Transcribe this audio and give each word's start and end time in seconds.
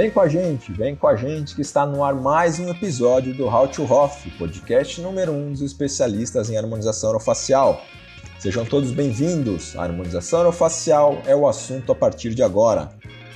Vem 0.00 0.10
com 0.10 0.20
a 0.20 0.28
gente, 0.28 0.72
vem 0.72 0.96
com 0.96 1.06
a 1.06 1.14
gente 1.14 1.54
que 1.54 1.60
está 1.60 1.84
no 1.84 2.02
ar 2.02 2.14
mais 2.14 2.58
um 2.58 2.70
episódio 2.70 3.34
do 3.34 3.44
How 3.44 3.68
to 3.68 3.82
Hoff, 3.84 4.30
podcast 4.38 4.98
número 4.98 5.30
1 5.30 5.36
um 5.36 5.52
dos 5.52 5.60
especialistas 5.60 6.48
em 6.48 6.56
harmonização 6.56 7.10
orofacial. 7.10 7.82
Sejam 8.38 8.64
todos 8.64 8.92
bem-vindos. 8.92 9.76
A 9.76 9.82
harmonização 9.82 10.40
orofacial 10.40 11.20
é 11.26 11.36
o 11.36 11.46
assunto 11.46 11.92
a 11.92 11.94
partir 11.94 12.34
de 12.34 12.42
agora. 12.42 12.88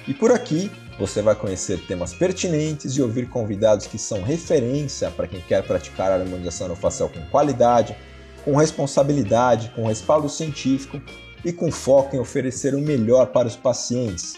E 0.08 0.14
por 0.14 0.32
aqui 0.32 0.70
você 0.98 1.20
vai 1.20 1.34
conhecer 1.34 1.78
temas 1.86 2.14
pertinentes 2.14 2.96
e 2.96 3.02
ouvir 3.02 3.28
convidados 3.28 3.86
que 3.86 3.98
são 3.98 4.22
referência 4.22 5.10
para 5.10 5.28
quem 5.28 5.42
quer 5.42 5.62
praticar 5.64 6.12
a 6.12 6.14
harmonização 6.14 6.68
orofacial 6.68 7.10
com 7.10 7.20
qualidade, 7.26 7.94
com 8.42 8.56
responsabilidade, 8.56 9.70
com 9.76 9.86
respaldo 9.86 10.30
científico 10.30 10.98
e 11.44 11.52
com 11.52 11.70
foco 11.70 12.16
em 12.16 12.20
oferecer 12.20 12.74
o 12.74 12.80
melhor 12.80 13.26
para 13.26 13.46
os 13.48 13.54
pacientes. 13.54 14.32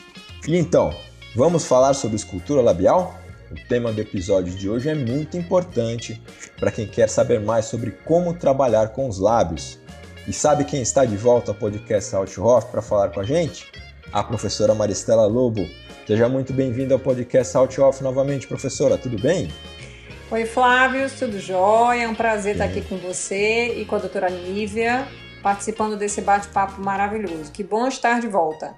E 0.48 0.56
então, 0.56 0.92
vamos 1.36 1.66
falar 1.66 1.92
sobre 1.92 2.16
escultura 2.16 2.62
labial? 2.62 3.14
O 3.52 3.68
tema 3.68 3.92
do 3.92 4.00
episódio 4.00 4.54
de 4.54 4.70
hoje 4.70 4.88
é 4.88 4.95
muito 4.95 5.36
importante 5.36 6.20
para 6.59 6.70
quem 6.70 6.86
quer 6.86 7.10
saber 7.10 7.40
mais 7.40 7.66
sobre 7.66 7.90
como 7.90 8.32
trabalhar 8.32 8.88
com 8.88 9.06
os 9.06 9.18
lábios. 9.18 9.78
E 10.26 10.32
sabe 10.32 10.64
quem 10.64 10.80
está 10.80 11.04
de 11.04 11.14
volta 11.14 11.50
ao 11.50 11.54
podcast 11.54 12.16
Althoff 12.16 12.68
para 12.70 12.80
falar 12.80 13.10
com 13.10 13.20
a 13.20 13.22
gente? 13.22 13.70
A 14.10 14.24
professora 14.24 14.74
Maristela 14.74 15.26
Lobo. 15.26 15.68
Seja 16.06 16.26
muito 16.26 16.54
bem-vinda 16.54 16.95
ao 16.95 17.00
podcast 17.00 17.54
Althoff 17.54 18.02
novamente, 18.02 18.48
professora, 18.48 18.96
tudo 18.96 19.20
bem? 19.20 19.52
Oi, 20.30 20.46
Flávio, 20.46 21.06
tudo 21.18 21.38
jóia? 21.38 22.04
É 22.04 22.09
um 22.09 22.14
prazer 22.14 22.52
estar 22.52 22.64
aqui 22.64 22.80
com 22.80 22.96
você 22.96 23.74
e 23.79 23.84
com 23.84 23.96
a 23.96 23.98
doutora 23.98 24.30
Nívia 24.30 25.07
participando 25.42 25.98
desse 25.98 26.23
bate-papo 26.23 26.80
maravilhoso. 26.80 27.52
Que 27.52 27.62
bom 27.62 27.87
estar 27.87 28.20
de 28.20 28.26
volta. 28.26 28.74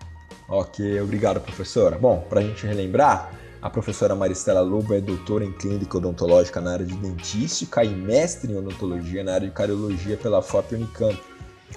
Ok, 0.49 0.99
obrigado, 1.03 1.41
professora. 1.43 1.99
Bom, 1.99 2.25
para 2.27 2.41
a 2.41 2.43
gente 2.43 2.67
relembrar, 2.67 3.31
a 3.61 3.69
professora 3.69 4.15
Maristela 4.15 4.63
Lobo 4.63 4.95
é 4.95 5.01
doutora 5.01 5.45
em 5.45 5.53
clínica 5.53 5.99
odontológica 5.99 6.59
na 6.59 6.73
área 6.73 6.87
de 6.87 6.97
dentística 6.97 7.85
e 7.85 7.95
mestre 7.95 8.51
em 8.51 8.57
odontologia 8.57 9.23
na 9.23 9.35
área 9.35 9.47
de 9.47 9.53
cariologia 9.53 10.17
pela 10.17 10.41
FOP 10.41 10.75
Unicamp. 10.75 11.21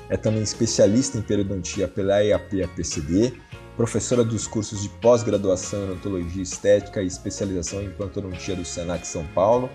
É 0.08 0.16
também 0.16 0.42
especialista 0.42 1.18
em 1.18 1.22
periodontia 1.22 1.86
pela 1.86 2.24
EAP-APCD, 2.24 3.34
professora 3.76 4.24
dos 4.24 4.48
cursos 4.48 4.82
de 4.82 4.88
pós-graduação 4.88 5.82
em 5.82 5.92
odontologia 5.92 6.42
estética 6.42 7.02
e 7.04 7.08
especialização 7.08 7.82
em 7.82 7.88
implantodontia 7.88 8.56
do 8.56 8.64
Senac 8.64 9.06
São 9.06 9.26
Paulo 9.36 9.70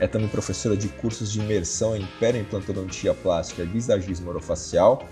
é 0.00 0.06
também 0.06 0.28
professora 0.28 0.76
de 0.76 0.88
cursos 0.88 1.30
de 1.30 1.40
imersão 1.40 1.94
em 1.94 2.04
periimplantodontia 2.18 3.12
plástica 3.12 3.62
e 3.62 3.66
visagismo 3.66 4.30
orofacial, 4.30 5.06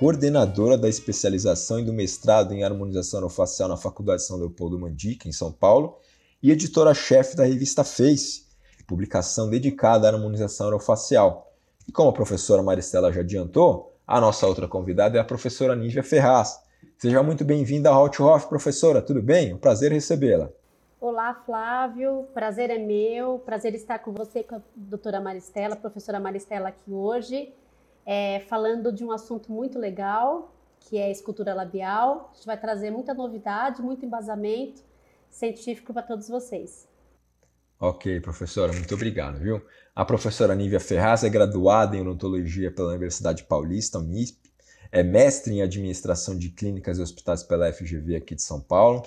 coordenadora 0.00 0.78
da 0.78 0.88
especialização 0.88 1.78
e 1.78 1.84
do 1.84 1.92
mestrado 1.92 2.54
em 2.54 2.64
harmonização 2.64 3.20
orofacial 3.20 3.68
na 3.68 3.76
Faculdade 3.76 4.24
São 4.24 4.38
Leopoldo 4.38 4.78
Mandica, 4.78 5.28
em 5.28 5.32
São 5.32 5.52
Paulo, 5.52 5.98
e 6.42 6.50
editora-chefe 6.50 7.36
da 7.36 7.44
revista 7.44 7.84
Face, 7.84 8.46
publicação 8.88 9.50
dedicada 9.50 10.08
à 10.08 10.14
harmonização 10.14 10.68
orofacial. 10.68 11.52
E 11.86 11.92
como 11.92 12.08
a 12.08 12.14
professora 12.14 12.62
Maristela 12.62 13.12
já 13.12 13.20
adiantou, 13.20 13.94
a 14.06 14.18
nossa 14.18 14.46
outra 14.46 14.66
convidada 14.66 15.18
é 15.18 15.20
a 15.20 15.24
professora 15.24 15.76
Nívia 15.76 16.02
Ferraz. 16.02 16.58
Seja 16.96 17.22
muito 17.22 17.44
bem-vinda 17.44 17.90
ao 17.90 18.04
Hof, 18.04 18.46
professora, 18.46 19.02
tudo 19.02 19.20
bem? 19.20 19.52
Um 19.52 19.58
prazer 19.58 19.92
recebê-la. 19.92 20.48
Olá, 20.98 21.34
Flávio. 21.44 22.26
Prazer 22.32 22.70
é 22.70 22.78
meu. 22.78 23.38
Prazer 23.40 23.74
estar 23.74 23.98
com 23.98 24.12
você, 24.12 24.42
com 24.42 24.54
a 24.54 24.60
doutora 24.74 25.20
Maristela, 25.20 25.76
professora 25.76 26.18
Maristela 26.18 26.70
aqui 26.70 26.90
hoje, 26.90 27.52
é, 28.10 28.40
falando 28.40 28.90
de 28.90 29.04
um 29.04 29.12
assunto 29.12 29.52
muito 29.52 29.78
legal, 29.78 30.52
que 30.80 30.98
é 30.98 31.12
escultura 31.12 31.54
labial. 31.54 32.30
A 32.32 32.34
gente 32.34 32.44
vai 32.44 32.60
trazer 32.60 32.90
muita 32.90 33.14
novidade, 33.14 33.80
muito 33.80 34.04
embasamento 34.04 34.82
científico 35.30 35.92
para 35.92 36.02
todos 36.02 36.26
vocês. 36.26 36.88
Ok, 37.78 38.20
professora, 38.20 38.72
muito 38.72 38.92
obrigado, 38.96 39.38
viu? 39.38 39.64
A 39.94 40.04
professora 40.04 40.56
Nívia 40.56 40.80
Ferraz 40.80 41.22
é 41.22 41.28
graduada 41.28 41.96
em 41.96 42.00
odontologia 42.00 42.72
pela 42.72 42.88
Universidade 42.88 43.44
Paulista, 43.44 44.00
Unisp, 44.00 44.42
é 44.90 45.04
mestre 45.04 45.54
em 45.54 45.62
administração 45.62 46.36
de 46.36 46.50
clínicas 46.50 46.98
e 46.98 47.02
hospitais 47.02 47.44
pela 47.44 47.72
FGV 47.72 48.16
aqui 48.16 48.34
de 48.34 48.42
São 48.42 48.60
Paulo, 48.60 49.06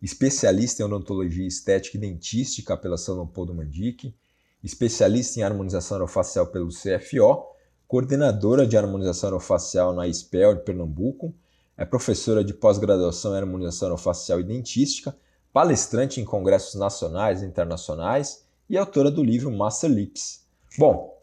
especialista 0.00 0.80
em 0.80 0.86
odontologia 0.86 1.44
estética 1.44 1.96
e 1.96 2.00
dentística 2.00 2.76
pela 2.76 2.96
São 2.96 3.16
Leopoldo 3.16 3.52
Mandique, 3.52 4.14
especialista 4.62 5.40
em 5.40 5.42
harmonização 5.42 5.96
orofacial 5.96 6.46
pelo 6.46 6.68
CFO, 6.68 7.52
coordenadora 7.94 8.66
de 8.66 8.76
harmonização 8.76 9.28
orofacial 9.30 9.92
na 9.92 10.08
ISPEL 10.08 10.56
de 10.56 10.64
Pernambuco, 10.64 11.32
é 11.76 11.84
professora 11.84 12.42
de 12.42 12.52
pós-graduação 12.52 13.32
em 13.32 13.36
harmonização 13.36 13.86
orofacial 13.86 14.40
e 14.40 14.42
dentística, 14.42 15.16
palestrante 15.52 16.20
em 16.20 16.24
congressos 16.24 16.74
nacionais 16.74 17.40
e 17.40 17.46
internacionais 17.46 18.46
e 18.68 18.76
autora 18.76 19.12
do 19.12 19.22
livro 19.22 19.48
Master 19.48 19.88
Lips. 19.88 20.44
Bom, 20.76 21.16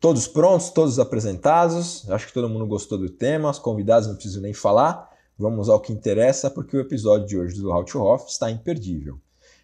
todos 0.00 0.26
prontos, 0.26 0.70
todos 0.70 0.98
apresentados, 0.98 2.10
acho 2.10 2.26
que 2.26 2.34
todo 2.34 2.48
mundo 2.48 2.66
gostou 2.66 2.98
do 2.98 3.08
tema, 3.08 3.50
os 3.50 3.60
convidados 3.60 4.08
não 4.08 4.16
preciso 4.16 4.40
nem 4.40 4.52
falar. 4.52 5.08
Vamos 5.38 5.68
ao 5.68 5.78
que 5.78 5.92
interessa, 5.92 6.50
porque 6.50 6.76
o 6.76 6.80
episódio 6.80 7.28
de 7.28 7.38
hoje 7.38 7.60
do 7.60 7.70
How 7.70 7.84
to 7.84 8.02
Hoff 8.02 8.28
está 8.28 8.50
imperdível. 8.50 9.20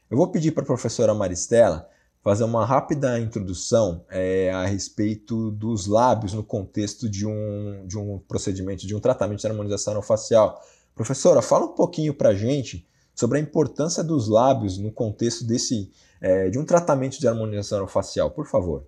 Eu 0.09 0.17
vou 0.17 0.29
pedir 0.29 0.53
para 0.53 0.63
a 0.63 0.67
professora 0.67 1.15
Maristela 1.15 1.89
fazer 2.25 2.45
uma 2.45 2.65
rápida 2.65 3.21
introdução 3.21 4.03
é, 4.09 4.51
a 4.51 4.65
respeito 4.65 5.51
dos 5.51 5.87
lábios 5.87 6.33
no 6.33 6.43
contexto 6.43 7.07
de 7.07 7.27
um, 7.27 7.85
de 7.87 7.99
um 7.99 8.19
procedimento, 8.27 8.87
de 8.87 8.97
um 8.97 8.99
tratamento 8.99 9.41
de 9.41 9.47
harmonização 9.47 10.01
facial. 10.01 10.59
Professora, 10.95 11.43
fala 11.43 11.67
um 11.67 11.75
pouquinho 11.75 12.15
para 12.15 12.31
a 12.31 12.35
gente 12.35 12.89
sobre 13.15 13.37
a 13.37 13.41
importância 13.43 14.03
dos 14.03 14.27
lábios 14.27 14.79
no 14.79 14.91
contexto 14.91 15.47
desse, 15.47 15.93
é, 16.19 16.49
de 16.49 16.59
um 16.59 16.65
tratamento 16.65 17.21
de 17.21 17.29
harmonização 17.29 17.87
facial, 17.87 18.31
por 18.31 18.47
favor. 18.47 18.87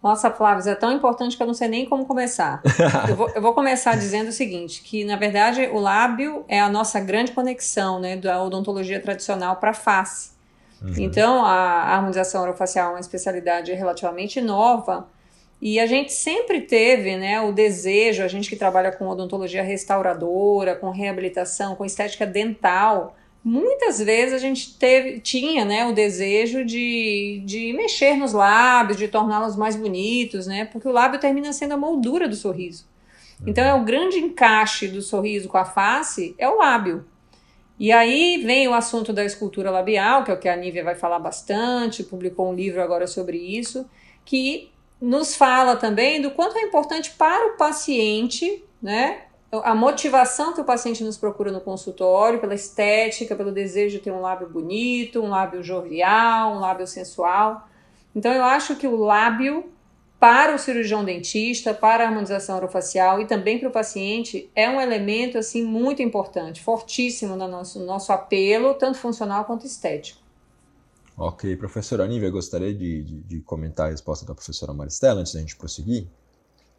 Nossa, 0.00 0.30
Flávio, 0.30 0.70
é 0.70 0.74
tão 0.76 0.92
importante 0.92 1.36
que 1.36 1.42
eu 1.42 1.48
não 1.48 1.54
sei 1.54 1.66
nem 1.66 1.84
como 1.84 2.06
começar. 2.06 2.62
eu, 3.08 3.16
vou, 3.16 3.28
eu, 3.30 3.42
vou, 3.42 3.54
começar 3.54 3.96
dizendo 3.96 4.28
o 4.28 4.32
seguinte, 4.32 4.82
que 4.84 5.04
na 5.04 5.16
verdade 5.16 5.62
o 5.72 5.80
lábio 5.80 6.44
é 6.46 6.60
a 6.60 6.68
nossa 6.68 7.00
grande 7.00 7.32
conexão 7.32 7.98
né, 7.98 8.16
da 8.16 8.40
odontologia 8.40 9.02
tradicional 9.02 9.56
para 9.56 9.70
a 9.70 9.74
face. 9.74 10.35
Uhum. 10.82 10.94
Então, 10.98 11.44
a 11.44 11.94
harmonização 11.94 12.42
orofacial 12.42 12.88
é 12.88 12.94
uma 12.94 13.00
especialidade 13.00 13.72
relativamente 13.72 14.40
nova 14.40 15.08
e 15.60 15.80
a 15.80 15.86
gente 15.86 16.12
sempre 16.12 16.60
teve 16.60 17.16
né, 17.16 17.40
o 17.40 17.52
desejo, 17.52 18.22
a 18.22 18.28
gente 18.28 18.48
que 18.48 18.56
trabalha 18.56 18.92
com 18.92 19.08
odontologia 19.08 19.62
restauradora, 19.62 20.76
com 20.76 20.90
reabilitação, 20.90 21.74
com 21.74 21.84
estética 21.84 22.26
dental, 22.26 23.16
muitas 23.42 23.98
vezes 23.98 24.34
a 24.34 24.38
gente 24.38 24.76
teve, 24.76 25.20
tinha 25.20 25.64
né, 25.64 25.86
o 25.86 25.92
desejo 25.92 26.64
de, 26.64 27.42
de 27.46 27.72
mexer 27.72 28.16
nos 28.16 28.32
lábios, 28.32 28.98
de 28.98 29.08
torná-los 29.08 29.56
mais 29.56 29.76
bonitos, 29.76 30.46
né? 30.46 30.64
Porque 30.66 30.88
o 30.88 30.92
lábio 30.92 31.20
termina 31.20 31.52
sendo 31.52 31.72
a 31.72 31.76
moldura 31.76 32.28
do 32.28 32.34
sorriso. 32.34 32.86
Então 33.46 33.64
é 33.64 33.72
o 33.74 33.84
grande 33.84 34.18
encaixe 34.18 34.88
do 34.88 35.00
sorriso 35.00 35.48
com 35.48 35.58
a 35.58 35.64
face 35.64 36.34
é 36.38 36.48
o 36.48 36.56
lábio. 36.56 37.06
E 37.78 37.92
aí 37.92 38.42
vem 38.44 38.66
o 38.68 38.74
assunto 38.74 39.12
da 39.12 39.24
escultura 39.24 39.70
labial, 39.70 40.24
que 40.24 40.30
é 40.30 40.34
o 40.34 40.38
que 40.38 40.48
a 40.48 40.56
Nívia 40.56 40.82
vai 40.82 40.94
falar 40.94 41.18
bastante, 41.18 42.02
publicou 42.02 42.50
um 42.50 42.54
livro 42.54 42.82
agora 42.82 43.06
sobre 43.06 43.36
isso, 43.36 43.88
que 44.24 44.70
nos 45.00 45.36
fala 45.36 45.76
também 45.76 46.22
do 46.22 46.30
quanto 46.30 46.56
é 46.56 46.62
importante 46.62 47.10
para 47.10 47.52
o 47.52 47.56
paciente, 47.56 48.64
né, 48.82 49.26
a 49.52 49.74
motivação 49.74 50.52
que 50.52 50.60
o 50.60 50.64
paciente 50.64 51.04
nos 51.04 51.16
procura 51.16 51.52
no 51.52 51.60
consultório, 51.60 52.40
pela 52.40 52.54
estética, 52.54 53.36
pelo 53.36 53.52
desejo 53.52 53.98
de 53.98 54.02
ter 54.02 54.10
um 54.10 54.20
lábio 54.20 54.48
bonito, 54.48 55.22
um 55.22 55.28
lábio 55.28 55.62
jovial, 55.62 56.52
um 56.52 56.58
lábio 56.58 56.86
sensual. 56.86 57.68
Então 58.14 58.32
eu 58.32 58.44
acho 58.44 58.76
que 58.76 58.86
o 58.86 58.96
lábio 58.96 59.70
para 60.26 60.56
o 60.56 60.58
cirurgião 60.58 61.04
dentista, 61.04 61.72
para 61.72 62.02
a 62.02 62.08
harmonização 62.08 62.56
orofacial 62.56 63.20
e 63.20 63.26
também 63.28 63.60
para 63.60 63.68
o 63.68 63.70
paciente 63.70 64.50
é 64.56 64.68
um 64.68 64.80
elemento 64.80 65.38
assim 65.38 65.62
muito 65.62 66.02
importante, 66.02 66.60
fortíssimo 66.60 67.36
no 67.36 67.46
nosso, 67.46 67.78
no 67.78 67.86
nosso 67.86 68.10
apelo, 68.10 68.74
tanto 68.74 68.98
funcional 68.98 69.44
quanto 69.44 69.64
estético. 69.64 70.20
Ok, 71.16 71.54
professora 71.54 72.02
Anível, 72.02 72.32
gostaria 72.32 72.74
de, 72.74 73.04
de, 73.04 73.20
de 73.20 73.40
comentar 73.42 73.86
a 73.86 73.90
resposta 73.90 74.26
da 74.26 74.34
professora 74.34 74.72
Maristela 74.72 75.20
antes 75.20 75.32
da 75.32 75.38
gente 75.38 75.54
prosseguir? 75.54 76.08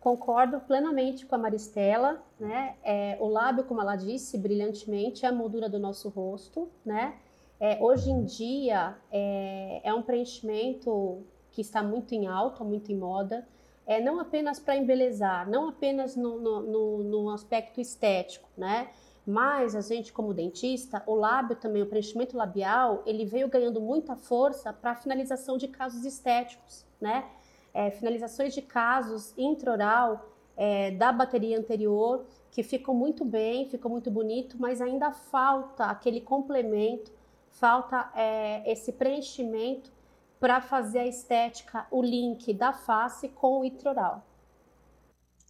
Concordo 0.02 0.60
plenamente 0.60 1.26
com 1.26 1.36
a 1.36 1.38
Maristela, 1.38 2.22
né? 2.38 2.76
É, 2.84 3.18
o 3.22 3.30
lábio, 3.30 3.64
como 3.64 3.80
ela 3.80 3.96
disse 3.96 4.38
brilhantemente, 4.38 5.26
é 5.26 5.30
a 5.30 5.32
moldura 5.32 5.70
do 5.70 5.80
nosso 5.80 6.10
rosto, 6.10 6.68
né? 6.86 7.14
É, 7.62 7.78
hoje 7.82 8.12
em 8.12 8.26
dia 8.26 8.98
é, 9.10 9.80
é, 9.86 9.94
um 9.94 10.02
preenchimento 10.02 11.24
que 11.58 11.62
está 11.62 11.82
muito 11.82 12.14
em 12.14 12.28
alta, 12.28 12.64
muito 12.64 12.92
em 12.92 12.96
moda, 12.96 13.44
é, 13.84 14.00
não 14.00 14.20
apenas 14.20 14.60
para 14.60 14.78
embelezar, 14.78 15.50
não 15.50 15.68
apenas 15.68 16.16
no, 16.16 16.40
no, 16.40 16.62
no, 16.62 17.04
no, 17.04 17.30
aspecto 17.32 17.82
estético, 17.82 18.48
né? 18.56 18.92
Mas 19.26 19.76
a 19.76 19.82
gente, 19.82 20.14
como 20.14 20.36
dentista, 20.36 21.02
o 21.08 21.16
lábio 21.16 21.56
também, 21.56 21.82
o 21.82 21.88
preenchimento 21.88 22.38
labial, 22.38 23.02
ele 23.08 23.26
veio 23.26 23.48
ganhando 23.48 23.82
muita 23.82 24.16
força 24.16 24.72
para 24.72 24.92
a 24.92 24.96
finalização 24.96 25.58
de 25.58 25.68
casos 25.68 26.06
estéticos, 26.06 26.86
né? 27.02 27.26
é, 27.74 27.90
finalizações 27.90 28.54
de 28.54 28.62
casos 28.62 29.34
intraoral 29.36 30.30
é, 30.56 30.92
da 30.92 31.12
bateria 31.12 31.58
anterior 31.58 32.24
que 32.52 32.62
ficam 32.62 32.94
muito 32.94 33.26
bem, 33.26 33.68
ficou 33.68 33.90
muito 33.90 34.12
bonito, 34.12 34.58
mas 34.60 34.80
ainda 34.80 35.12
falta 35.12 35.86
aquele 35.86 36.22
complemento, 36.22 37.12
falta 37.50 38.12
é, 38.16 38.72
esse 38.72 38.92
preenchimento 38.92 39.92
para 40.40 40.62
fazer 40.62 41.00
a 41.00 41.08
estética, 41.08 41.86
o 41.92 42.02
link 42.02 42.54
da 42.54 42.74
face 42.74 43.30
com 43.30 43.62
o 43.62 43.66
itroral. 43.66 44.26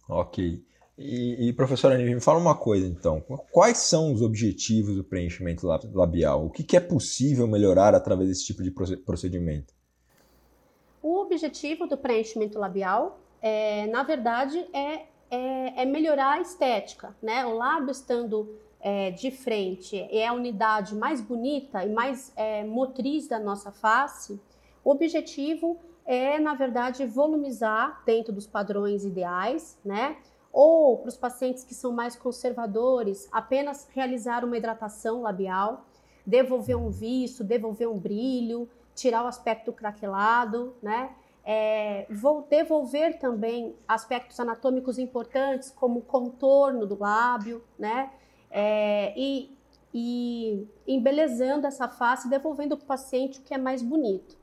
Ok. 0.08 0.64
E, 0.98 1.48
e 1.48 1.52
professora 1.52 1.96
Nive, 1.96 2.16
me 2.16 2.20
fala 2.20 2.40
uma 2.40 2.56
coisa 2.56 2.84
então. 2.84 3.20
Quais 3.52 3.78
são 3.78 4.12
os 4.12 4.20
objetivos 4.20 4.96
do 4.96 5.04
preenchimento 5.04 5.64
labial? 5.94 6.46
O 6.46 6.50
que, 6.50 6.64
que 6.64 6.76
é 6.76 6.80
possível 6.80 7.46
melhorar 7.46 7.94
através 7.94 8.28
desse 8.28 8.44
tipo 8.46 8.62
de 8.64 8.70
procedimento? 8.70 9.72
O 11.00 11.20
objetivo 11.20 11.86
do 11.86 11.96
preenchimento 11.96 12.58
labial, 12.58 13.20
é, 13.40 13.86
na 13.86 14.02
verdade, 14.02 14.58
é, 14.72 15.06
é, 15.30 15.82
é, 15.82 15.84
melhorar 15.84 16.38
a 16.38 16.40
estética, 16.40 17.14
né? 17.22 17.46
O 17.46 17.54
lábio 17.54 17.92
estando 17.92 18.58
é, 18.80 19.12
de 19.12 19.30
frente 19.30 19.96
é 20.10 20.26
a 20.26 20.32
unidade 20.32 20.96
mais 20.96 21.20
bonita 21.20 21.84
e 21.84 21.90
mais 21.90 22.32
é, 22.34 22.64
motriz 22.64 23.28
da 23.28 23.38
nossa 23.38 23.70
face. 23.70 24.40
O 24.88 24.92
objetivo 24.92 25.78
é, 26.06 26.38
na 26.38 26.54
verdade, 26.54 27.04
volumizar 27.04 28.02
dentro 28.06 28.32
dos 28.32 28.46
padrões 28.46 29.04
ideais, 29.04 29.78
né? 29.84 30.16
Ou 30.50 30.96
para 30.96 31.10
os 31.10 31.16
pacientes 31.18 31.62
que 31.62 31.74
são 31.74 31.92
mais 31.92 32.16
conservadores, 32.16 33.28
apenas 33.30 33.86
realizar 33.92 34.46
uma 34.46 34.56
hidratação 34.56 35.20
labial, 35.20 35.84
devolver 36.24 36.74
um 36.74 36.88
viço, 36.88 37.44
devolver 37.44 37.86
um 37.86 37.98
brilho, 37.98 38.66
tirar 38.94 39.24
o 39.24 39.26
aspecto 39.26 39.74
craquelado, 39.74 40.74
né? 40.82 41.14
É, 41.44 42.06
vou 42.08 42.46
devolver 42.48 43.18
também 43.18 43.76
aspectos 43.86 44.40
anatômicos 44.40 44.98
importantes, 44.98 45.70
como 45.70 45.98
o 45.98 46.02
contorno 46.02 46.86
do 46.86 46.98
lábio, 46.98 47.62
né? 47.78 48.10
É, 48.50 49.12
e, 49.14 49.54
e 49.92 50.66
embelezando 50.86 51.66
essa 51.66 51.88
face, 51.88 52.26
devolvendo 52.26 52.74
para 52.74 52.84
o 52.84 52.88
paciente 52.88 53.38
o 53.38 53.42
que 53.42 53.52
é 53.52 53.58
mais 53.58 53.82
bonito. 53.82 54.37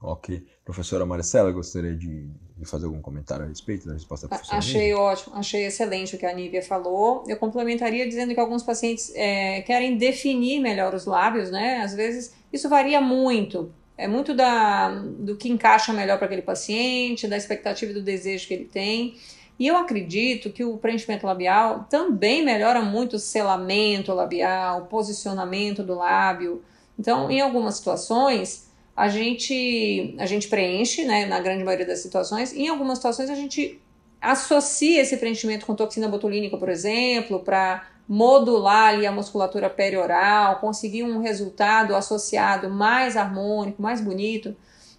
Ok. 0.00 0.44
Professora 0.64 1.06
Marcela, 1.06 1.50
gostaria 1.50 1.94
de, 1.94 2.26
de, 2.56 2.64
fazer 2.66 2.86
algum 2.86 3.00
comentário 3.00 3.44
a 3.44 3.48
respeito 3.48 3.86
da 3.86 3.94
resposta 3.94 4.28
da 4.28 4.36
professora 4.36 4.58
Achei 4.58 4.80
Nívia? 4.88 4.98
ótimo, 4.98 5.36
achei 5.36 5.66
excelente 5.66 6.16
o 6.16 6.18
que 6.18 6.26
a 6.26 6.34
Nívia 6.34 6.62
falou. 6.62 7.24
Eu 7.26 7.36
complementaria 7.38 8.06
dizendo 8.06 8.34
que 8.34 8.40
alguns 8.40 8.62
pacientes 8.62 9.10
é, 9.14 9.62
querem 9.62 9.96
definir 9.96 10.60
melhor 10.60 10.94
os 10.94 11.06
lábios, 11.06 11.50
né? 11.50 11.80
Às 11.80 11.94
vezes 11.94 12.34
isso 12.52 12.68
varia 12.68 13.00
muito. 13.00 13.72
É 13.96 14.06
muito 14.06 14.34
da, 14.34 14.90
do 14.90 15.36
que 15.36 15.48
encaixa 15.48 15.92
melhor 15.92 16.18
para 16.18 16.26
aquele 16.26 16.42
paciente, 16.42 17.26
da 17.26 17.36
expectativa 17.36 17.92
e 17.92 17.94
do 17.94 18.02
desejo 18.02 18.46
que 18.46 18.52
ele 18.52 18.66
tem. 18.66 19.16
E 19.58 19.66
eu 19.66 19.76
acredito 19.76 20.50
que 20.50 20.62
o 20.62 20.76
preenchimento 20.76 21.26
labial 21.26 21.86
também 21.88 22.44
melhora 22.44 22.82
muito 22.82 23.16
o 23.16 23.18
selamento 23.18 24.12
labial, 24.12 24.82
o 24.82 24.86
posicionamento 24.86 25.82
do 25.82 25.94
lábio. 25.94 26.62
Então, 26.98 27.30
em 27.30 27.40
algumas 27.40 27.76
situações, 27.76 28.65
a 28.96 29.08
gente, 29.08 30.14
a 30.18 30.24
gente 30.24 30.48
preenche, 30.48 31.04
né, 31.04 31.26
na 31.26 31.38
grande 31.38 31.62
maioria 31.62 31.86
das 31.86 31.98
situações. 31.98 32.54
Em 32.54 32.68
algumas 32.68 32.98
situações, 32.98 33.28
a 33.28 33.34
gente 33.34 33.78
associa 34.20 35.02
esse 35.02 35.18
preenchimento 35.18 35.66
com 35.66 35.74
toxina 35.74 36.08
botulínica, 36.08 36.56
por 36.56 36.70
exemplo, 36.70 37.40
para 37.40 37.86
modular 38.08 38.94
ali 38.94 39.06
a 39.06 39.12
musculatura 39.12 39.68
perioral, 39.68 40.60
conseguir 40.60 41.02
um 41.02 41.20
resultado 41.20 41.94
associado 41.94 42.70
mais 42.70 43.16
harmônico, 43.16 43.82
mais 43.82 44.00
bonito. 44.00 44.56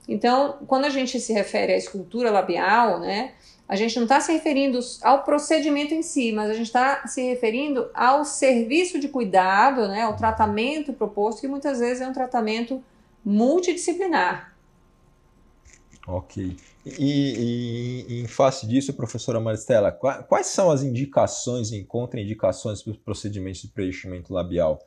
Então, 0.07 0.57
quando 0.67 0.85
a 0.85 0.89
gente 0.89 1.19
se 1.19 1.33
refere 1.33 1.73
à 1.73 1.77
escultura 1.77 2.29
labial, 2.29 2.99
né, 2.99 3.31
a 3.67 3.75
gente 3.75 3.95
não 3.95 4.03
está 4.03 4.21
se 4.21 4.31
referindo 4.31 4.79
ao 5.01 5.23
procedimento 5.23 5.94
em 5.94 6.01
si, 6.01 6.31
mas 6.31 6.49
a 6.49 6.53
gente 6.53 6.67
está 6.67 7.05
se 7.07 7.21
referindo 7.23 7.89
ao 7.94 8.23
serviço 8.23 8.99
de 8.99 9.07
cuidado, 9.07 9.88
né, 9.88 10.03
ao 10.03 10.15
tratamento 10.15 10.94
proposto, 10.94 11.41
que 11.41 11.47
muitas 11.47 11.79
vezes 11.79 12.01
é 12.01 12.07
um 12.07 12.13
tratamento 12.13 12.81
multidisciplinar. 13.24 14.58
Ok. 16.08 16.56
E, 16.86 18.06
e, 18.08 18.22
em 18.22 18.28
face 18.28 18.66
disso, 18.66 18.94
professora 18.94 19.42
Maristela, 19.42 19.92
quais 19.92 20.48
são 20.48 20.72
as 20.72 20.81
indicações 20.81 21.72
e 21.74 21.84
contraindicações 21.84 22.81
para 22.81 22.92
os 22.92 22.98
procedimentos 22.98 23.62
de 23.62 23.68
preenchimento 23.68 24.34
labial? 24.34 24.80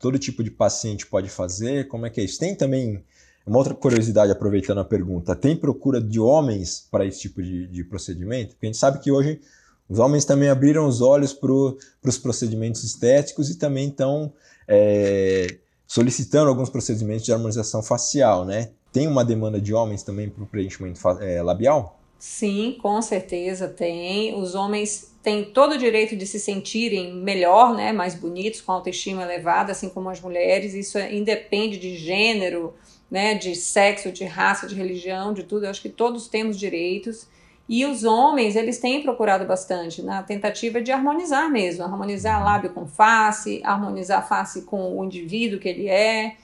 Todo 0.00 0.18
tipo 0.18 0.42
de 0.42 0.50
paciente 0.50 1.06
pode 1.06 1.28
fazer? 1.28 1.86
Como 1.86 2.06
é 2.06 2.10
que 2.10 2.20
é 2.20 2.24
isso? 2.24 2.40
Tem 2.40 2.56
também, 2.56 3.04
uma 3.46 3.58
outra 3.58 3.72
curiosidade, 3.72 4.32
aproveitando 4.32 4.78
a 4.78 4.84
pergunta, 4.84 5.36
tem 5.36 5.56
procura 5.56 6.00
de 6.00 6.18
homens 6.18 6.88
para 6.90 7.06
esse 7.06 7.20
tipo 7.20 7.40
de, 7.40 7.68
de 7.68 7.84
procedimento? 7.84 8.54
Porque 8.54 8.66
a 8.66 8.68
gente 8.68 8.78
sabe 8.78 8.98
que 8.98 9.12
hoje 9.12 9.40
os 9.88 10.00
homens 10.00 10.24
também 10.24 10.48
abriram 10.48 10.88
os 10.88 11.00
olhos 11.00 11.32
para 11.32 11.52
os 11.52 12.18
procedimentos 12.18 12.82
estéticos 12.82 13.48
e 13.48 13.56
também 13.56 13.88
estão 13.88 14.32
é, 14.66 15.58
solicitando 15.86 16.48
alguns 16.48 16.70
procedimentos 16.70 17.24
de 17.24 17.32
harmonização 17.32 17.82
facial, 17.82 18.44
né? 18.44 18.70
Tem 18.92 19.06
uma 19.08 19.24
demanda 19.24 19.60
de 19.60 19.74
homens 19.74 20.02
também 20.02 20.28
para 20.28 20.44
o 20.44 20.46
preenchimento 20.46 21.00
é, 21.20 21.42
labial? 21.42 21.98
Sim, 22.18 22.78
com 22.80 23.02
certeza 23.02 23.68
tem. 23.68 24.34
Os 24.34 24.54
homens 24.54 25.12
têm 25.22 25.44
todo 25.44 25.72
o 25.72 25.78
direito 25.78 26.16
de 26.16 26.26
se 26.26 26.38
sentirem 26.38 27.14
melhor, 27.14 27.74
né, 27.74 27.92
mais 27.92 28.14
bonitos, 28.14 28.60
com 28.60 28.72
autoestima 28.72 29.22
elevada, 29.22 29.72
assim 29.72 29.88
como 29.88 30.08
as 30.08 30.20
mulheres. 30.20 30.74
Isso 30.74 30.96
é, 30.96 31.14
independe 31.14 31.76
de 31.78 31.96
gênero, 31.96 32.74
né, 33.10 33.34
de 33.34 33.54
sexo, 33.54 34.10
de 34.10 34.24
raça, 34.24 34.66
de 34.66 34.74
religião, 34.74 35.34
de 35.34 35.42
tudo. 35.42 35.66
Eu 35.66 35.70
acho 35.70 35.82
que 35.82 35.88
todos 35.88 36.28
temos 36.28 36.58
direitos. 36.58 37.26
E 37.68 37.86
os 37.86 38.04
homens, 38.04 38.56
eles 38.56 38.78
têm 38.78 39.02
procurado 39.02 39.46
bastante 39.46 40.02
na 40.02 40.22
tentativa 40.22 40.82
de 40.82 40.92
harmonizar 40.92 41.50
mesmo, 41.50 41.82
harmonizar 41.84 42.44
lábio 42.44 42.70
com 42.70 42.86
face, 42.86 43.62
harmonizar 43.64 44.26
face 44.28 44.62
com 44.62 44.98
o 44.98 45.04
indivíduo 45.04 45.58
que 45.58 45.68
ele 45.68 45.88
é. 45.88 46.36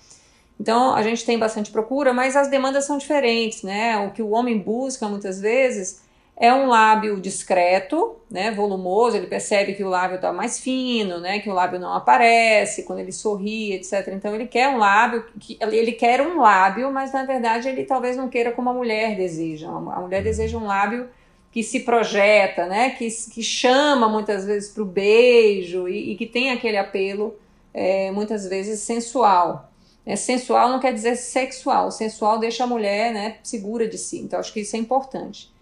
Então 0.58 0.94
a 0.94 1.02
gente 1.02 1.24
tem 1.24 1.38
bastante 1.38 1.70
procura, 1.70 2.12
mas 2.12 2.36
as 2.36 2.48
demandas 2.48 2.84
são 2.84 2.96
diferentes, 2.96 3.62
né? 3.62 3.98
O 4.06 4.12
que 4.12 4.22
o 4.22 4.30
homem 4.30 4.58
busca 4.58 5.08
muitas 5.08 5.40
vezes 5.40 6.02
é 6.40 6.54
um 6.54 6.68
lábio 6.68 7.20
discreto, 7.20 8.16
né, 8.30 8.50
volumoso, 8.50 9.14
ele 9.14 9.26
percebe 9.26 9.74
que 9.74 9.84
o 9.84 9.90
lábio 9.90 10.14
está 10.14 10.32
mais 10.32 10.58
fino, 10.58 11.20
né, 11.20 11.38
que 11.38 11.50
o 11.50 11.52
lábio 11.52 11.78
não 11.78 11.92
aparece 11.92 12.84
quando 12.84 13.00
ele 13.00 13.12
sorri, 13.12 13.74
etc. 13.74 14.08
Então 14.14 14.34
ele 14.34 14.46
quer 14.46 14.68
um 14.70 14.78
lábio, 14.78 15.26
que, 15.38 15.58
ele 15.60 15.92
quer 15.92 16.22
um 16.22 16.40
lábio, 16.40 16.90
mas 16.90 17.12
na 17.12 17.26
verdade 17.26 17.68
ele 17.68 17.84
talvez 17.84 18.16
não 18.16 18.30
queira 18.30 18.52
como 18.52 18.70
a 18.70 18.72
mulher 18.72 19.16
deseja. 19.16 19.68
A 19.68 20.00
mulher 20.00 20.22
deseja 20.22 20.56
um 20.56 20.64
lábio 20.64 21.10
que 21.52 21.62
se 21.62 21.80
projeta, 21.80 22.64
né, 22.66 22.90
que, 22.90 23.06
que 23.06 23.42
chama 23.42 24.08
muitas 24.08 24.46
vezes 24.46 24.70
para 24.70 24.82
o 24.82 24.86
beijo 24.86 25.86
e, 25.88 26.12
e, 26.12 26.16
que 26.16 26.24
tem 26.24 26.52
aquele 26.52 26.78
apelo 26.78 27.34
é, 27.74 28.10
muitas 28.12 28.46
vezes 28.48 28.80
sensual. 28.80 29.70
É, 30.06 30.16
sensual 30.16 30.70
não 30.70 30.80
quer 30.80 30.94
dizer 30.94 31.16
sexual. 31.16 31.90
Sensual 31.90 32.38
deixa 32.38 32.64
a 32.64 32.66
mulher 32.66 33.12
né, 33.12 33.36
segura 33.42 33.86
de 33.86 33.98
si. 33.98 34.20
Então, 34.20 34.40
acho 34.40 34.54
que 34.54 34.60
isso 34.60 34.74
é 34.74 34.78
importante. 34.78 35.52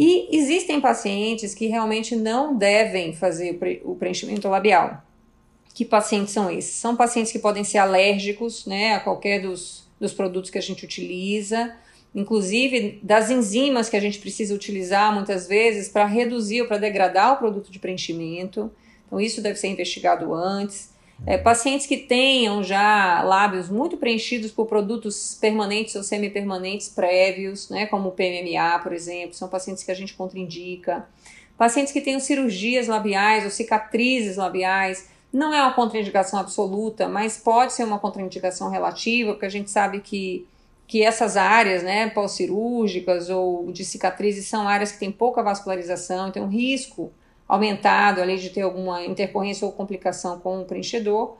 E 0.00 0.28
existem 0.30 0.80
pacientes 0.80 1.56
que 1.56 1.66
realmente 1.66 2.14
não 2.14 2.56
devem 2.56 3.12
fazer 3.12 3.58
o 3.84 3.96
preenchimento 3.96 4.48
labial. 4.48 5.02
Que 5.74 5.84
pacientes 5.84 6.32
são 6.32 6.48
esses? 6.48 6.70
São 6.70 6.94
pacientes 6.94 7.32
que 7.32 7.40
podem 7.40 7.64
ser 7.64 7.78
alérgicos 7.78 8.64
né, 8.64 8.94
a 8.94 9.00
qualquer 9.00 9.42
dos, 9.42 9.88
dos 9.98 10.12
produtos 10.12 10.50
que 10.50 10.58
a 10.58 10.60
gente 10.62 10.84
utiliza, 10.84 11.74
inclusive 12.14 13.00
das 13.02 13.28
enzimas 13.28 13.88
que 13.88 13.96
a 13.96 14.00
gente 14.00 14.20
precisa 14.20 14.54
utilizar 14.54 15.12
muitas 15.12 15.48
vezes 15.48 15.88
para 15.88 16.06
reduzir 16.06 16.62
ou 16.62 16.68
para 16.68 16.78
degradar 16.78 17.32
o 17.32 17.36
produto 17.38 17.68
de 17.68 17.80
preenchimento. 17.80 18.70
Então, 19.04 19.20
isso 19.20 19.42
deve 19.42 19.58
ser 19.58 19.66
investigado 19.66 20.32
antes. 20.32 20.90
É, 21.26 21.36
pacientes 21.36 21.86
que 21.86 21.96
tenham 21.96 22.62
já 22.62 23.22
lábios 23.22 23.68
muito 23.68 23.96
preenchidos 23.96 24.52
por 24.52 24.66
produtos 24.66 25.36
permanentes 25.40 25.94
ou 25.96 26.02
semipermanentes 26.02 26.88
prévios, 26.88 27.68
né, 27.68 27.86
como 27.86 28.10
o 28.10 28.12
PMMA, 28.12 28.78
por 28.82 28.92
exemplo, 28.92 29.34
são 29.34 29.48
pacientes 29.48 29.82
que 29.82 29.90
a 29.90 29.94
gente 29.94 30.14
contraindica. 30.14 31.08
Pacientes 31.56 31.92
que 31.92 32.00
tenham 32.00 32.20
cirurgias 32.20 32.86
labiais 32.86 33.44
ou 33.44 33.50
cicatrizes 33.50 34.36
labiais, 34.36 35.08
não 35.32 35.52
é 35.52 35.60
uma 35.60 35.74
contraindicação 35.74 36.38
absoluta, 36.38 37.08
mas 37.08 37.36
pode 37.36 37.72
ser 37.72 37.84
uma 37.84 37.98
contraindicação 37.98 38.70
relativa, 38.70 39.32
porque 39.32 39.46
a 39.46 39.50
gente 39.50 39.70
sabe 39.70 40.00
que, 40.00 40.46
que 40.86 41.02
essas 41.02 41.36
áreas, 41.36 41.82
né, 41.82 42.08
pós-cirúrgicas 42.10 43.28
ou 43.28 43.72
de 43.72 43.84
cicatrizes, 43.84 44.46
são 44.46 44.66
áreas 44.68 44.92
que 44.92 44.98
têm 44.98 45.10
pouca 45.10 45.42
vascularização, 45.42 46.30
tem 46.30 46.42
um 46.42 46.48
risco 46.48 47.12
aumentado, 47.48 48.20
além 48.20 48.36
de 48.36 48.50
ter 48.50 48.60
alguma 48.60 49.04
intercorrência 49.04 49.66
ou 49.66 49.72
complicação 49.72 50.38
com 50.38 50.60
o 50.60 50.64
preenchedor. 50.64 51.36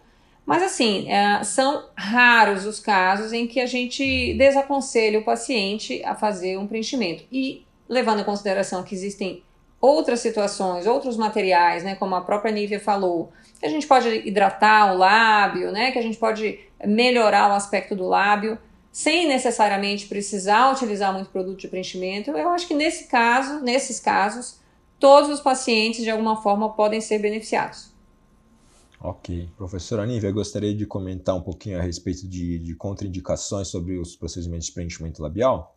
Mas, 0.46 0.62
assim, 0.62 1.10
é, 1.10 1.44
são 1.44 1.84
raros 1.94 2.64
os 2.64 2.80
casos 2.80 3.34
em 3.34 3.46
que 3.46 3.60
a 3.60 3.66
gente 3.66 4.32
desaconselha 4.34 5.18
o 5.18 5.24
paciente 5.24 6.02
a 6.04 6.14
fazer 6.14 6.56
um 6.56 6.66
preenchimento. 6.66 7.24
E, 7.30 7.66
levando 7.86 8.20
em 8.20 8.24
consideração 8.24 8.82
que 8.82 8.94
existem 8.94 9.42
outras 9.78 10.20
situações, 10.20 10.86
outros 10.86 11.16
materiais, 11.16 11.84
né, 11.84 11.94
como 11.94 12.14
a 12.14 12.22
própria 12.22 12.50
Nívia 12.50 12.80
falou, 12.80 13.30
que 13.60 13.66
a 13.66 13.68
gente 13.68 13.86
pode 13.86 14.08
hidratar 14.26 14.92
o 14.92 14.96
lábio, 14.96 15.70
né, 15.70 15.92
que 15.92 15.98
a 15.98 16.02
gente 16.02 16.16
pode 16.16 16.58
melhorar 16.84 17.50
o 17.50 17.54
aspecto 17.54 17.94
do 17.94 18.08
lábio, 18.08 18.58
sem 18.90 19.28
necessariamente 19.28 20.06
precisar 20.06 20.72
utilizar 20.72 21.12
muito 21.12 21.30
produto 21.30 21.58
de 21.58 21.68
preenchimento, 21.68 22.30
eu 22.30 22.48
acho 22.48 22.66
que 22.66 22.74
nesse 22.74 23.04
caso, 23.04 23.60
nesses 23.60 24.00
casos, 24.00 24.58
todos 24.98 25.30
os 25.30 25.40
pacientes 25.40 26.02
de 26.02 26.10
alguma 26.10 26.40
forma 26.42 26.72
podem 26.74 27.00
ser 27.00 27.18
beneficiados. 27.18 27.96
Ok. 29.00 29.48
Professora 29.56 30.04
Nívia, 30.04 30.32
gostaria 30.32 30.74
de 30.74 30.84
comentar 30.84 31.36
um 31.36 31.40
pouquinho 31.40 31.78
a 31.78 31.82
respeito 31.82 32.26
de, 32.26 32.58
de 32.58 32.74
contraindicações 32.74 33.68
sobre 33.68 33.96
os 33.96 34.16
procedimentos 34.16 34.66
de 34.66 34.72
preenchimento 34.72 35.22
labial? 35.22 35.76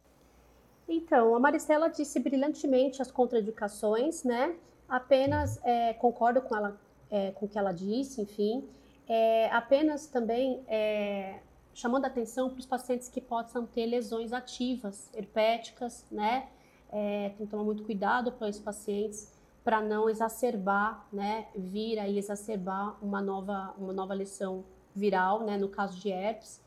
Então, 0.88 1.36
a 1.36 1.40
Maristela 1.40 1.88
disse 1.88 2.20
brilhantemente 2.20 3.02
as 3.02 3.12
contraindicações, 3.12 4.24
né? 4.24 4.56
Apenas 4.90 5.60
é, 5.64 5.94
concordo 5.94 6.42
com 6.42 6.56
ela, 6.56 6.82
é, 7.10 7.32
com 7.32 7.46
o 7.46 7.50
que 7.50 7.58
ela 7.58 7.72
disse, 7.72 8.22
enfim. 8.22 8.68
É, 9.08 9.50
apenas 9.52 10.08
também 10.08 10.62
é, 10.68 11.40
chamando 11.74 12.06
atenção 12.06 12.50
para 12.50 12.60
os 12.60 12.66
pacientes 12.66 13.08
que 13.08 13.22
possam 13.22 13.66
ter 13.66 13.86
lesões 13.86 14.34
ativas, 14.34 15.10
herpéticas, 15.14 16.06
né? 16.12 16.48
É, 16.92 17.30
tem 17.38 17.46
que 17.46 17.52
tomar 17.52 17.64
muito 17.64 17.84
cuidado 17.84 18.32
para 18.34 18.50
esses 18.50 18.62
pacientes 18.62 19.32
para 19.64 19.82
não 19.82 20.10
exacerbar, 20.10 21.08
né? 21.14 21.48
Vir 21.56 22.00
aí 22.00 22.18
exacerbar 22.18 22.98
uma 23.02 23.22
nova, 23.22 23.74
uma 23.78 23.94
nova 23.94 24.14
lesão 24.14 24.64
viral, 24.96 25.44
né? 25.44 25.58
No 25.58 25.70
caso 25.70 26.00
de 26.00 26.10
herpes. 26.10 26.62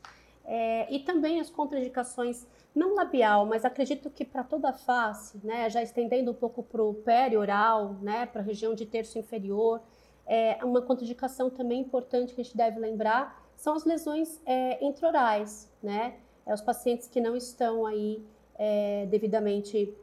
É, 0.45 0.93
e 0.93 0.99
também 0.99 1.39
as 1.39 1.49
contraindicações, 1.49 2.45
não 2.73 2.93
labial, 2.93 3.45
mas 3.45 3.65
acredito 3.65 4.09
que 4.09 4.23
para 4.23 4.43
toda 4.43 4.69
a 4.69 4.73
face, 4.73 5.39
né? 5.43 5.69
Já 5.69 5.81
estendendo 5.81 6.31
um 6.31 6.35
pouco 6.35 6.63
para 6.63 6.81
o 6.81 6.93
perioral, 6.93 7.95
né? 8.01 8.25
Para 8.25 8.41
a 8.41 8.43
região 8.43 8.73
de 8.73 8.85
terço 8.85 9.19
inferior. 9.19 9.81
É, 10.25 10.63
uma 10.63 10.81
contraindicação 10.81 11.49
também 11.49 11.81
importante 11.81 12.33
que 12.33 12.41
a 12.41 12.43
gente 12.43 12.57
deve 12.57 12.79
lembrar 12.79 13.43
são 13.55 13.75
as 13.75 13.85
lesões 13.85 14.41
é, 14.45 14.79
né? 15.83 16.15
É 16.45 16.53
os 16.53 16.61
pacientes 16.61 17.07
que 17.07 17.19
não 17.19 17.35
estão 17.35 17.85
aí 17.85 18.23
é, 18.57 19.05
devidamente 19.07 19.93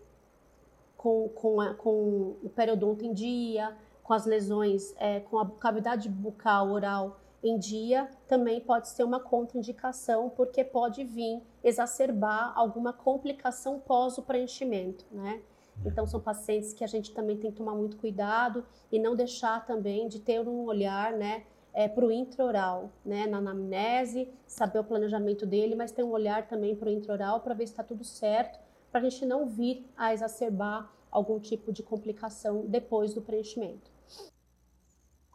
com, 1.03 1.29
com, 1.31 1.61
a, 1.61 1.75
com, 1.75 2.37
o 2.45 2.49
periodonto 2.55 3.05
em 3.05 3.13
dia, 3.13 3.77
com 4.05 4.15
as 4.15 4.25
lesões, 4.25 4.95
é, 4.99 5.19
com 5.19 5.37
a 5.37 5.51
cavidade 5.51 6.09
bucal 6.09 6.71
oral 6.71 7.19
em 7.43 7.59
dia, 7.59 8.09
também 8.29 8.61
pode 8.61 8.89
ser 8.89 9.03
uma 9.03 9.19
contraindicação, 9.19 10.31
porque 10.31 10.63
pode 10.63 11.03
vir 11.03 11.43
exacerbar 11.65 12.53
alguma 12.55 12.93
complicação 12.93 13.81
pós 13.81 14.17
o 14.17 14.23
preenchimento, 14.23 15.05
né? 15.11 15.43
Então, 15.85 16.07
são 16.07 16.21
pacientes 16.21 16.73
que 16.73 16.85
a 16.85 16.87
gente 16.87 17.13
também 17.13 17.37
tem 17.37 17.51
que 17.51 17.57
tomar 17.57 17.75
muito 17.75 17.97
cuidado 17.97 18.65
e 18.93 19.01
não 19.01 19.17
deixar 19.17 19.67
também 19.67 20.07
de 20.07 20.21
ter 20.21 20.47
um 20.47 20.67
olhar, 20.67 21.15
né, 21.15 21.43
é, 21.75 21.89
para 21.89 22.07
o 22.07 22.13
intraoral, 22.13 22.93
né, 23.05 23.27
na 23.27 23.39
anamnese, 23.39 24.33
saber 24.47 24.79
o 24.79 24.85
planejamento 24.85 25.45
dele, 25.45 25.75
mas 25.75 25.91
ter 25.91 26.05
um 26.05 26.11
olhar 26.11 26.47
também 26.47 26.77
para 26.77 26.89
o 26.89 26.93
intraoral 26.93 27.41
para 27.41 27.55
ver 27.55 27.67
se 27.67 27.73
está 27.73 27.83
tudo 27.83 28.05
certo, 28.05 28.61
para 28.93 29.01
a 29.01 29.09
gente 29.09 29.25
não 29.25 29.49
vir 29.49 29.85
a 29.97 30.13
exacerbar 30.13 30.93
algum 31.11 31.41
tipo 31.41 31.73
de 31.73 31.83
complicação 31.83 32.67
depois 32.69 33.15
do 33.15 33.23
preenchimento. 33.23 33.91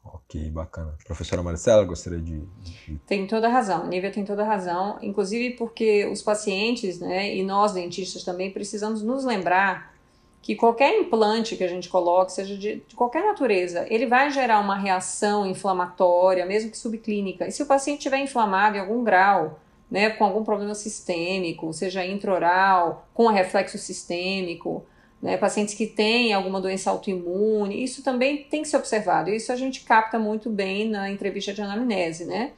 Ok, 0.03 0.49
bacana. 0.51 0.95
Professora 1.05 1.43
Marcela, 1.43 1.83
gostaria 1.83 2.21
de, 2.21 2.39
de... 2.61 2.97
Tem 3.05 3.27
toda 3.27 3.47
a 3.47 3.49
razão, 3.49 3.83
a 3.83 3.87
Nívia 3.87 4.11
tem 4.11 4.23
toda 4.23 4.43
a 4.43 4.45
razão, 4.45 4.97
inclusive 5.01 5.55
porque 5.55 6.05
os 6.05 6.21
pacientes, 6.21 6.99
né, 6.99 7.35
e 7.35 7.43
nós 7.43 7.73
dentistas 7.73 8.23
também 8.23 8.51
precisamos 8.51 9.01
nos 9.01 9.25
lembrar 9.25 9.93
que 10.41 10.55
qualquer 10.55 10.97
implante 11.01 11.57
que 11.57 11.63
a 11.63 11.67
gente 11.67 11.89
coloque, 11.89 12.31
seja 12.31 12.55
de, 12.55 12.77
de, 12.87 12.95
qualquer 12.95 13.25
natureza, 13.25 13.85
ele 13.89 14.05
vai 14.05 14.31
gerar 14.31 14.61
uma 14.61 14.77
reação 14.77 15.45
inflamatória, 15.45 16.45
mesmo 16.45 16.71
que 16.71 16.77
subclínica. 16.77 17.45
E 17.45 17.51
se 17.51 17.61
o 17.61 17.65
paciente 17.65 17.97
estiver 17.97 18.19
inflamado 18.19 18.77
em 18.77 18.79
algum 18.79 19.03
grau, 19.03 19.59
né, 19.89 20.09
com 20.09 20.25
algum 20.25 20.43
problema 20.43 20.75
sistêmico, 20.75 21.73
seja 21.73 22.05
intraoral, 22.05 23.07
com 23.13 23.27
reflexo 23.27 23.77
sistêmico, 23.77 24.85
né, 25.21 25.37
pacientes 25.37 25.73
que 25.73 25.87
têm 25.87 26.33
alguma 26.33 26.61
doença 26.61 26.91
autoimune, 26.91 27.83
isso 27.83 28.03
também 28.03 28.43
tem 28.43 28.61
que 28.61 28.67
ser 28.67 28.77
observado. 28.77 29.29
Isso 29.29 29.51
a 29.51 29.55
gente 29.55 29.81
capta 29.81 30.19
muito 30.19 30.49
bem 30.49 30.89
na 30.89 31.09
entrevista 31.09 31.53
de 31.53 31.61
anamnese, 31.61 32.25
né? 32.25 32.51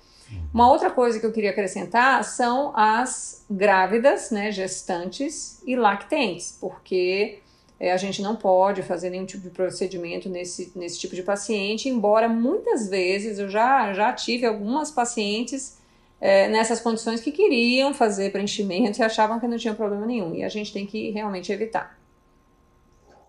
Uma 0.53 0.69
outra 0.69 0.91
coisa 0.91 1.19
que 1.19 1.25
eu 1.25 1.31
queria 1.31 1.49
acrescentar 1.49 2.23
são 2.23 2.71
as 2.75 3.45
grávidas, 3.49 4.29
né, 4.29 4.51
gestantes 4.51 5.61
e 5.65 5.75
lactentes, 5.75 6.55
porque 6.59 7.39
é, 7.79 7.91
a 7.91 7.97
gente 7.97 8.21
não 8.21 8.35
pode 8.35 8.83
fazer 8.83 9.09
nenhum 9.09 9.25
tipo 9.25 9.43
de 9.43 9.49
procedimento 9.49 10.29
nesse, 10.29 10.71
nesse 10.75 10.99
tipo 10.99 11.15
de 11.15 11.23
paciente, 11.23 11.89
embora 11.89 12.29
muitas 12.29 12.89
vezes 12.89 13.39
eu 13.39 13.49
já, 13.49 13.91
já 13.93 14.13
tive 14.13 14.45
algumas 14.45 14.91
pacientes 14.91 15.78
é, 16.19 16.47
nessas 16.47 16.79
condições 16.79 17.21
que 17.21 17.31
queriam 17.31 17.93
fazer 17.93 18.31
preenchimento 18.31 18.99
e 18.99 19.03
achavam 19.03 19.39
que 19.39 19.47
não 19.47 19.57
tinha 19.57 19.73
problema 19.73 20.05
nenhum. 20.05 20.35
E 20.35 20.43
a 20.43 20.49
gente 20.49 20.73
tem 20.73 20.85
que 20.85 21.11
realmente 21.11 21.51
evitar. 21.51 21.99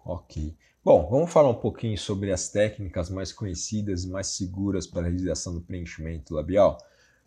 Ok. 0.04 0.54
Bom, 0.84 1.08
vamos 1.10 1.30
falar 1.30 1.50
um 1.50 1.54
pouquinho 1.54 1.98
sobre 1.98 2.32
as 2.32 2.48
técnicas 2.48 3.10
mais 3.10 3.32
conhecidas 3.32 4.04
e 4.04 4.08
mais 4.08 4.28
seguras 4.28 4.86
para 4.86 5.02
a 5.02 5.04
realização 5.04 5.54
do 5.54 5.60
preenchimento 5.60 6.34
labial. 6.34 6.78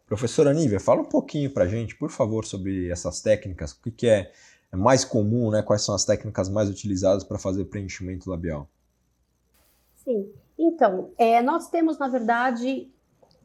Professora 0.08 0.54
Nívia, 0.54 0.80
fala 0.80 1.02
um 1.02 1.06
pouquinho 1.06 1.52
para 1.52 1.64
a 1.64 1.68
gente, 1.68 1.96
por 1.96 2.10
favor, 2.10 2.46
sobre 2.46 2.90
essas 2.90 3.22
técnicas. 3.22 3.72
O 3.72 3.82
que, 3.82 3.92
que 3.92 4.08
é 4.08 4.32
é 4.74 4.76
mais 4.76 5.06
comum, 5.06 5.52
né? 5.52 5.62
Quais 5.62 5.84
são 5.84 5.94
as 5.94 6.04
técnicas 6.04 6.50
mais 6.50 6.68
utilizadas 6.68 7.24
para 7.24 7.38
fazer 7.38 7.66
preenchimento 7.66 8.28
labial? 8.28 8.68
Sim. 10.04 10.34
Então, 10.58 11.12
é, 11.16 11.44
nós 11.44 11.70
temos, 11.70 12.00
na 12.00 12.08
verdade, 12.08 12.92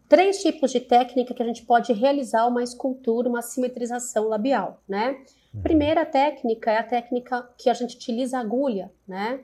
três 0.09 0.41
tipos 0.41 0.73
de 0.73 0.81
técnica 0.81 1.35
que 1.35 1.43
a 1.43 1.47
gente 1.47 1.65
pode 1.65 1.93
realizar 1.93 2.47
uma 2.47 2.63
escultura, 2.63 3.29
uma 3.29 3.43
simetrização 3.43 4.29
labial, 4.29 4.81
né? 4.89 5.21
Uhum. 5.55 5.63
Primeira 5.63 6.07
técnica 6.07 6.71
é 6.71 6.79
a 6.79 6.83
técnica 6.83 7.49
que 7.59 7.69
a 7.69 7.75
gente 7.75 7.97
utiliza 7.97 8.39
agulha, 8.39 8.91
né? 9.07 9.41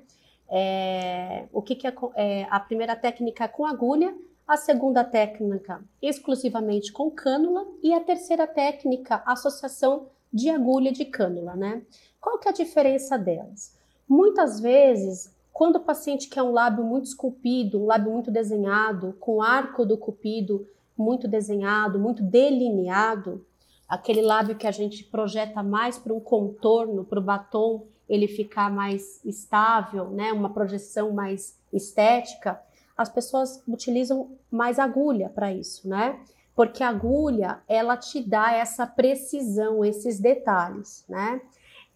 É, 0.49 1.47
o 1.53 1.63
que, 1.63 1.75
que 1.75 1.87
é, 1.87 1.95
é, 2.17 2.47
a 2.51 2.61
primeira 2.61 2.97
técnica 2.97 3.45
é 3.45 3.49
com 3.49 3.67
agulha, 3.67 4.15
a 4.47 4.57
segunda 4.57 5.03
técnica 5.03 5.83
exclusivamente 6.03 6.93
com 6.93 7.11
cânula 7.11 7.67
e 7.83 7.93
a 7.93 8.01
terceira 8.01 8.47
técnica 8.47 9.23
associação 9.27 10.09
de 10.33 10.51
agulha 10.51 10.93
de 10.93 11.05
cânula, 11.05 11.55
né? 11.57 11.83
Qual 12.21 12.39
que 12.39 12.49
é 12.49 12.51
a 12.51 12.55
diferença 12.55 13.17
delas? 13.19 13.77
Muitas 14.09 14.61
vezes, 14.61 15.34
quando 15.55 15.77
o 15.77 15.81
paciente 15.81 16.29
quer 16.29 16.43
um 16.43 16.51
lábio 16.51 16.83
muito 16.83 17.05
esculpido, 17.05 17.81
um 17.81 17.87
lábio 17.87 18.11
muito 18.11 18.29
desenhado, 18.29 19.15
com 19.21 19.37
o 19.37 19.43
arco 19.43 19.87
do 19.87 19.97
cupido 19.97 20.67
muito 20.99 21.29
desenhado, 21.29 21.99
muito 21.99 22.25
delineado, 22.25 23.47
aquele 23.89 24.21
lábio 24.21 24.57
que 24.57 24.67
a 24.67 24.73
gente 24.73 25.05
projeta 25.05 25.63
mais 25.63 25.97
para 25.97 26.13
um 26.13 26.19
contorno, 26.19 27.05
para 27.05 27.21
o 27.21 27.23
batom 27.23 27.87
ele 28.09 28.27
ficar 28.27 28.69
mais 28.69 29.25
estável, 29.25 30.11
né? 30.11 30.33
Uma 30.33 30.53
projeção 30.53 31.13
mais 31.13 31.57
estética, 31.73 32.61
as 32.97 33.09
pessoas 33.09 33.63
utilizam 33.67 34.33
mais 34.51 34.79
agulha 34.79 35.29
para 35.29 35.53
isso, 35.53 35.89
né? 35.89 36.21
porque 36.55 36.83
a 36.83 36.89
agulha 36.89 37.61
ela 37.69 37.97
te 37.97 38.21
dá 38.21 38.53
essa 38.53 38.87
precisão, 38.87 39.85
esses 39.85 40.21
detalhes, 40.21 41.05
né? 41.09 41.41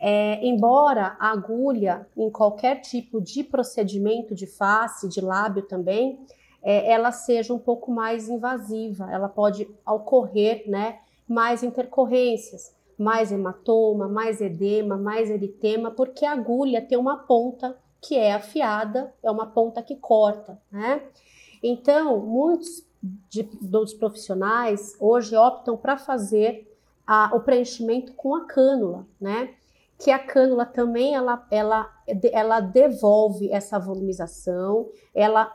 É, 0.00 0.44
embora 0.46 1.16
a 1.18 1.30
agulha, 1.30 2.06
em 2.16 2.30
qualquer 2.30 2.80
tipo 2.80 3.20
de 3.20 3.42
procedimento 3.42 4.34
de 4.34 4.46
face, 4.46 5.08
de 5.08 5.20
lábio 5.20 5.62
também, 5.62 6.20
é, 6.62 6.92
ela 6.92 7.10
seja 7.10 7.52
um 7.52 7.58
pouco 7.58 7.90
mais 7.90 8.28
invasiva, 8.28 9.10
ela 9.10 9.28
pode 9.28 9.68
ocorrer, 9.86 10.64
né, 10.68 11.00
mais 11.26 11.62
intercorrências, 11.62 12.74
mais 12.96 13.30
hematoma, 13.30 14.08
mais 14.08 14.40
edema, 14.40 14.96
mais 14.96 15.30
eritema, 15.30 15.90
porque 15.90 16.24
a 16.24 16.32
agulha 16.32 16.80
tem 16.82 16.98
uma 16.98 17.18
ponta 17.18 17.76
que 18.00 18.16
é 18.16 18.32
afiada, 18.32 19.12
é 19.22 19.30
uma 19.30 19.46
ponta 19.46 19.82
que 19.82 19.96
corta, 19.96 20.60
né? 20.70 21.02
Então, 21.62 22.18
muitos 22.20 22.84
de, 23.02 23.42
dos 23.42 23.94
profissionais 23.94 24.96
hoje 25.00 25.36
optam 25.36 25.76
para 25.76 25.96
fazer 25.96 26.68
a, 27.06 27.30
o 27.34 27.40
preenchimento 27.40 28.12
com 28.12 28.34
a 28.34 28.44
cânula, 28.46 29.06
né? 29.20 29.54
Que 29.98 30.10
a 30.10 30.18
cânula 30.18 30.64
também 30.64 31.14
ela, 31.14 31.46
ela, 31.50 31.90
ela 32.32 32.60
devolve 32.60 33.50
essa 33.50 33.78
volumização, 33.78 34.88
ela 35.14 35.52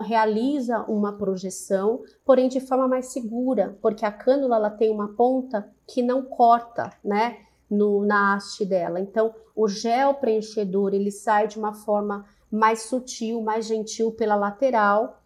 realiza 0.00 0.80
uma 0.88 1.16
projeção, 1.16 2.02
porém 2.24 2.48
de 2.48 2.58
forma 2.58 2.88
mais 2.88 3.06
segura, 3.06 3.78
porque 3.80 4.04
a 4.04 4.10
cânula 4.10 4.56
ela 4.56 4.70
tem 4.70 4.90
uma 4.90 5.14
ponta 5.14 5.70
que 5.86 6.02
não 6.02 6.22
corta, 6.22 6.90
né, 7.04 7.38
no, 7.70 8.04
na 8.04 8.34
haste 8.34 8.64
dela. 8.64 8.98
Então, 8.98 9.34
o 9.54 9.68
gel 9.68 10.14
preenchedor 10.14 10.94
ele 10.94 11.10
sai 11.10 11.46
de 11.46 11.58
uma 11.58 11.74
forma 11.74 12.24
mais 12.50 12.82
sutil, 12.82 13.42
mais 13.42 13.66
gentil 13.66 14.12
pela 14.12 14.34
lateral 14.34 15.20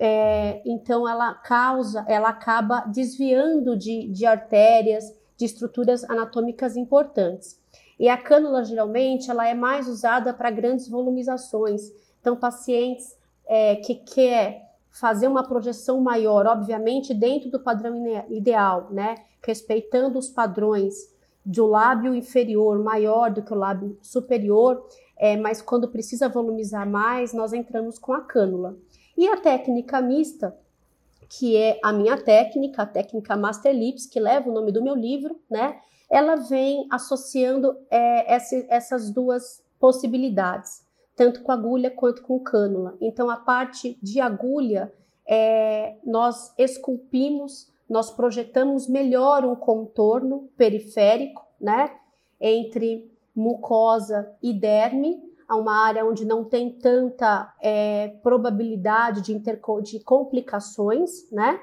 é, 0.00 0.62
então 0.64 1.08
ela 1.08 1.34
causa, 1.34 2.04
ela 2.08 2.28
acaba 2.28 2.80
desviando 2.82 3.76
de, 3.76 4.08
de 4.08 4.24
artérias, 4.24 5.04
de 5.36 5.44
estruturas 5.44 6.04
anatômicas 6.04 6.76
importantes. 6.76 7.58
E 7.98 8.08
a 8.08 8.16
cânula 8.16 8.64
geralmente 8.64 9.30
ela 9.30 9.48
é 9.48 9.54
mais 9.54 9.88
usada 9.88 10.32
para 10.32 10.50
grandes 10.50 10.88
volumizações. 10.88 11.90
Então 12.20 12.36
pacientes 12.36 13.16
é, 13.46 13.76
que 13.76 13.94
quer 13.96 14.68
fazer 14.90 15.28
uma 15.28 15.46
projeção 15.46 16.00
maior, 16.00 16.46
obviamente 16.46 17.14
dentro 17.14 17.50
do 17.50 17.60
padrão 17.60 18.04
ideal, 18.30 18.88
né, 18.90 19.14
respeitando 19.44 20.18
os 20.18 20.28
padrões 20.28 20.94
do 21.44 21.66
lábio 21.66 22.14
inferior 22.14 22.78
maior 22.82 23.30
do 23.30 23.42
que 23.42 23.52
o 23.52 23.56
lábio 23.56 23.98
superior, 24.02 24.84
é, 25.16 25.36
mas 25.36 25.62
quando 25.62 25.88
precisa 25.88 26.28
volumizar 26.28 26.88
mais, 26.88 27.32
nós 27.32 27.52
entramos 27.52 27.98
com 27.98 28.12
a 28.12 28.20
cânula. 28.20 28.76
E 29.16 29.26
a 29.28 29.36
técnica 29.36 30.00
mista, 30.00 30.56
que 31.28 31.56
é 31.56 31.78
a 31.82 31.92
minha 31.92 32.16
técnica, 32.16 32.82
a 32.82 32.86
técnica 32.86 33.36
Master 33.36 33.74
Lips, 33.74 34.06
que 34.06 34.20
leva 34.20 34.48
o 34.48 34.52
nome 34.52 34.70
do 34.70 34.82
meu 34.82 34.94
livro, 34.94 35.40
né? 35.50 35.80
Ela 36.10 36.36
vem 36.36 36.86
associando 36.90 37.76
é, 37.90 38.34
essa, 38.34 38.66
essas 38.68 39.10
duas 39.10 39.62
possibilidades, 39.78 40.86
tanto 41.14 41.42
com 41.42 41.52
agulha 41.52 41.90
quanto 41.90 42.22
com 42.22 42.38
cânula. 42.40 42.96
Então, 43.00 43.28
a 43.28 43.36
parte 43.36 43.98
de 44.02 44.20
agulha, 44.20 44.92
é, 45.26 45.96
nós 46.04 46.54
esculpimos, 46.56 47.70
nós 47.88 48.10
projetamos 48.10 48.88
melhor 48.88 49.44
um 49.44 49.54
contorno 49.54 50.48
periférico, 50.56 51.46
né? 51.60 51.90
Entre 52.40 53.10
mucosa 53.34 54.30
e 54.42 54.52
derme, 54.52 55.22
a 55.48 55.56
uma 55.56 55.86
área 55.86 56.04
onde 56.04 56.26
não 56.26 56.44
tem 56.44 56.70
tanta 56.70 57.54
é, 57.60 58.08
probabilidade 58.22 59.22
de, 59.22 59.38
de 59.38 60.00
complicações, 60.00 61.30
né? 61.32 61.58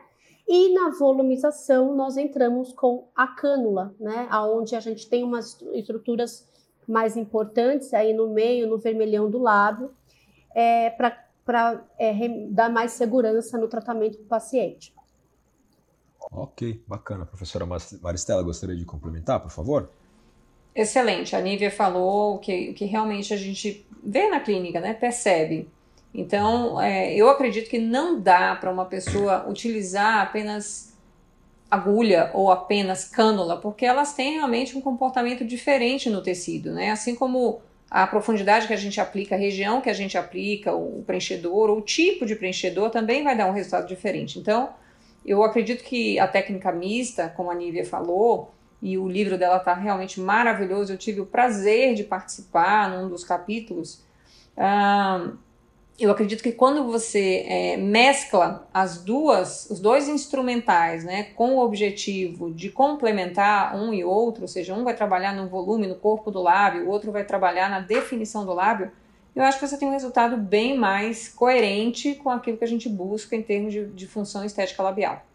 E 0.48 0.74
na 0.74 0.90
volumização 0.92 1.96
nós 1.96 2.18
entramos 2.18 2.72
com 2.72 3.08
a 3.16 3.28
cânula, 3.28 3.96
né? 4.00 4.28
Aonde 4.30 4.76
a 4.76 4.80
gente 4.80 5.10
tem 5.10 5.24
umas 5.24 5.60
estruturas 5.74 6.48
mais 6.88 7.18
importantes 7.18 7.94
aí 7.94 8.14
no 8.14 8.30
meio, 8.30 8.68
no 8.68 8.78
vermelhão 8.78 9.30
do 9.30 9.40
lábio, 9.40 9.92
é, 10.54 10.92
para 10.92 11.84
é, 11.98 12.14
dar 12.50 12.70
mais 12.70 12.92
segurança 12.92 13.58
no 13.58 13.68
tratamento 13.68 14.18
do 14.20 14.26
paciente. 14.26 14.94
Ok, 16.32 16.84
bacana. 16.88 17.26
Professora 17.26 17.66
Maristela, 18.02 18.44
gostaria 18.44 18.76
de 18.76 18.86
complementar, 18.86 19.40
por 19.40 19.52
favor? 19.52 19.90
Excelente. 20.74 21.36
A 21.36 21.42
Nívia 21.42 21.72
falou 21.72 22.36
o 22.36 22.40
que, 22.40 22.74
que 22.74 22.86
realmente 22.86 23.34
a 23.34 23.38
gente 23.38 23.86
vê 24.04 24.30
na 24.30 24.40
clínica, 24.40 24.80
né? 24.80 24.94
Percebe. 24.94 25.70
Então, 26.18 26.82
é, 26.82 27.14
eu 27.14 27.30
acredito 27.30 27.70
que 27.70 27.78
não 27.78 28.20
dá 28.20 28.56
para 28.56 28.72
uma 28.72 28.86
pessoa 28.86 29.46
utilizar 29.50 30.22
apenas 30.22 30.96
agulha 31.70 32.32
ou 32.34 32.50
apenas 32.50 33.06
cânula, 33.06 33.58
porque 33.58 33.86
elas 33.86 34.14
têm 34.14 34.36
realmente 34.36 34.78
um 34.78 34.82
comportamento 34.82 35.44
diferente 35.44 36.10
no 36.10 36.22
tecido, 36.22 36.72
né? 36.72 36.92
Assim 36.92 37.16
como 37.16 37.62
a 37.90 38.08
profundidade 38.08 38.66
que 38.68 38.74
a 38.74 38.78
gente 38.78 39.00
aplica, 39.00 39.36
a 39.36 39.38
região 39.38 39.82
que 39.82 39.90
a 39.90 39.94
gente 39.94 40.18
aplica, 40.18 40.74
o 40.74 41.04
preenchedor, 41.06 41.70
ou 41.70 41.80
o 41.80 41.82
tipo 41.82 42.26
de 42.26 42.36
preenchedor 42.36 42.90
também 42.90 43.24
vai 43.24 43.36
dar 43.36 43.48
um 43.48 43.52
resultado 43.52 43.88
diferente. 43.88 44.40
Então, 44.40 44.70
eu 45.26 45.44
acredito 45.44 45.84
que 45.84 46.18
a 46.20 46.28
técnica 46.28 46.72
mista, 46.72 47.28
como 47.36 47.52
a 47.52 47.56
Nívia 47.56 47.86
falou, 47.86 48.54
e 48.82 48.98
o 48.98 49.08
livro 49.08 49.38
dela 49.38 49.58
está 49.58 49.74
realmente 49.74 50.20
maravilhoso. 50.20 50.94
Eu 50.94 50.98
tive 50.98 51.20
o 51.20 51.26
prazer 51.26 51.96
de 51.96 52.04
participar 52.04 52.90
num 52.90 53.10
dos 53.10 53.24
capítulos. 53.24 54.04
Ah, 54.56 55.32
eu 55.98 56.12
acredito 56.12 56.44
que 56.44 56.52
quando 56.52 56.84
você 56.84 57.46
é, 57.48 57.78
mescla 57.78 58.68
as 58.74 59.02
duas, 59.02 59.70
os 59.70 59.80
dois 59.80 60.10
instrumentais, 60.10 61.06
né, 61.06 61.24
com 61.36 61.56
o 61.56 61.60
objetivo 61.60 62.54
de 62.54 62.70
complementar 62.70 63.76
um 63.78 63.94
e 63.94 64.04
outro, 64.04 64.42
ou 64.42 64.48
seja, 64.48 64.74
um 64.74 64.84
vai 64.84 64.94
trabalhar 64.94 65.34
no 65.34 65.48
volume, 65.48 65.88
no 65.88 65.96
corpo 65.96 66.30
do 66.30 66.42
lábio, 66.42 66.86
o 66.86 66.90
outro 66.90 67.12
vai 67.12 67.24
trabalhar 67.24 67.70
na 67.70 67.80
definição 67.80 68.46
do 68.46 68.54
lábio, 68.54 68.92
eu 69.34 69.44
acho 69.44 69.60
que 69.60 69.68
você 69.68 69.78
tem 69.78 69.88
um 69.88 69.92
resultado 69.92 70.38
bem 70.38 70.78
mais 70.78 71.30
coerente 71.30 72.16
com 72.16 72.30
aquilo 72.30 72.58
que 72.58 72.64
a 72.64 72.68
gente 72.68 72.88
busca 72.90 73.36
em 73.36 73.42
termos 73.42 73.74
de, 73.74 73.86
de 73.88 74.08
função 74.08 74.44
estética 74.46 74.84
labial. 74.84 75.26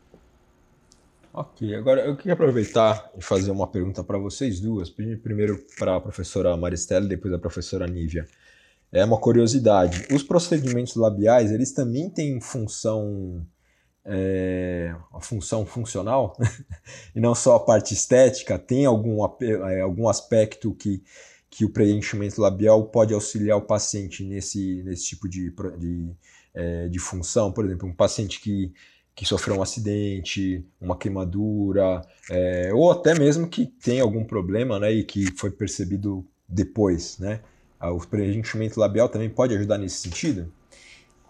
Ok, 1.32 1.74
agora 1.74 2.04
eu 2.04 2.16
queria 2.16 2.32
aproveitar 2.32 3.08
e 3.16 3.22
fazer 3.22 3.50
uma 3.50 3.66
pergunta 3.66 4.02
para 4.02 4.18
vocês 4.18 4.58
duas. 4.58 4.90
Primeiro 4.90 5.64
para 5.78 5.96
a 5.96 6.00
professora 6.00 6.56
Maristela 6.56 7.04
e 7.04 7.08
depois 7.08 7.32
a 7.32 7.38
professora 7.38 7.86
Nívia. 7.86 8.26
É 8.92 9.04
uma 9.04 9.18
curiosidade. 9.18 10.06
Os 10.12 10.22
procedimentos 10.22 10.96
labiais, 10.96 11.52
eles 11.52 11.72
também 11.72 12.10
têm 12.10 12.40
função, 12.40 13.46
é, 14.04 14.94
a 15.12 15.20
função 15.20 15.64
funcional 15.64 16.36
e 17.14 17.20
não 17.20 17.34
só 17.34 17.56
a 17.56 17.60
parte 17.60 17.94
estética. 17.94 18.58
Tem 18.58 18.84
algum, 18.84 19.24
é, 19.42 19.80
algum 19.80 20.08
aspecto 20.08 20.74
que, 20.74 21.02
que 21.48 21.64
o 21.64 21.70
preenchimento 21.70 22.40
labial 22.40 22.84
pode 22.88 23.14
auxiliar 23.14 23.58
o 23.58 23.62
paciente 23.62 24.24
nesse, 24.24 24.82
nesse 24.82 25.04
tipo 25.04 25.28
de, 25.28 25.54
de, 25.78 26.10
é, 26.52 26.88
de 26.88 26.98
função? 26.98 27.52
Por 27.52 27.64
exemplo, 27.64 27.88
um 27.88 27.94
paciente 27.94 28.40
que 28.40 28.72
que 29.20 29.26
sofreu 29.26 29.56
um 29.56 29.62
acidente, 29.62 30.64
uma 30.80 30.96
queimadura, 30.96 32.00
é, 32.30 32.72
ou 32.72 32.90
até 32.90 33.12
mesmo 33.14 33.46
que 33.46 33.66
tem 33.66 34.00
algum 34.00 34.24
problema 34.24 34.78
né, 34.78 34.90
e 34.92 35.04
que 35.04 35.30
foi 35.36 35.50
percebido 35.50 36.26
depois. 36.48 37.18
Né? 37.18 37.40
O 37.80 38.06
preenchimento 38.06 38.78
labial 38.78 39.08
também 39.08 39.30
pode 39.30 39.54
ajudar 39.54 39.78
nesse 39.78 39.96
sentido? 39.96 40.52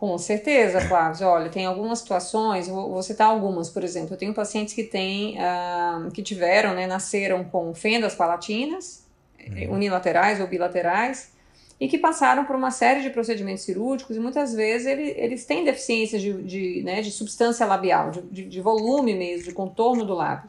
Com 0.01 0.17
certeza, 0.17 0.81
Flávio. 0.81 1.27
Olha, 1.27 1.51
tem 1.51 1.67
algumas 1.67 1.99
situações, 1.99 2.67
vou, 2.67 3.03
citar 3.03 3.29
algumas, 3.29 3.69
por 3.69 3.85
exemplo, 3.85 4.15
eu 4.15 4.19
tenho 4.19 4.33
pacientes 4.33 4.73
que 4.73 4.83
têm, 4.83 5.37
uh, 5.37 6.11
que 6.11 6.23
tiveram, 6.23 6.75
né, 6.75 6.87
nasceram 6.87 7.45
com 7.45 7.75
fendas 7.75 8.15
palatinas, 8.15 9.07
uhum. 9.47 9.75
unilaterais 9.75 10.41
ou 10.41 10.47
bilaterais, 10.47 11.33
e 11.79 11.87
que 11.87 11.99
passaram 11.99 12.47
por 12.47 12.57
uma 12.57 12.71
série 12.71 13.03
de 13.03 13.11
procedimentos 13.11 13.63
cirúrgicos 13.63 14.17
e 14.17 14.21
muitas 14.21 14.55
vezes 14.55 14.87
ele, 14.87 15.15
eles 15.17 15.45
têm 15.45 15.65
deficiências 15.65 16.21
de, 16.23 16.43
de, 16.43 16.83
né, 16.83 17.03
de 17.03 17.11
substância 17.11 17.67
labial, 17.67 18.11
de, 18.11 18.47
de, 18.47 18.61
volume 18.61 19.15
mesmo, 19.15 19.45
de 19.45 19.53
contorno 19.53 20.05
do 20.05 20.15
lábio. 20.15 20.49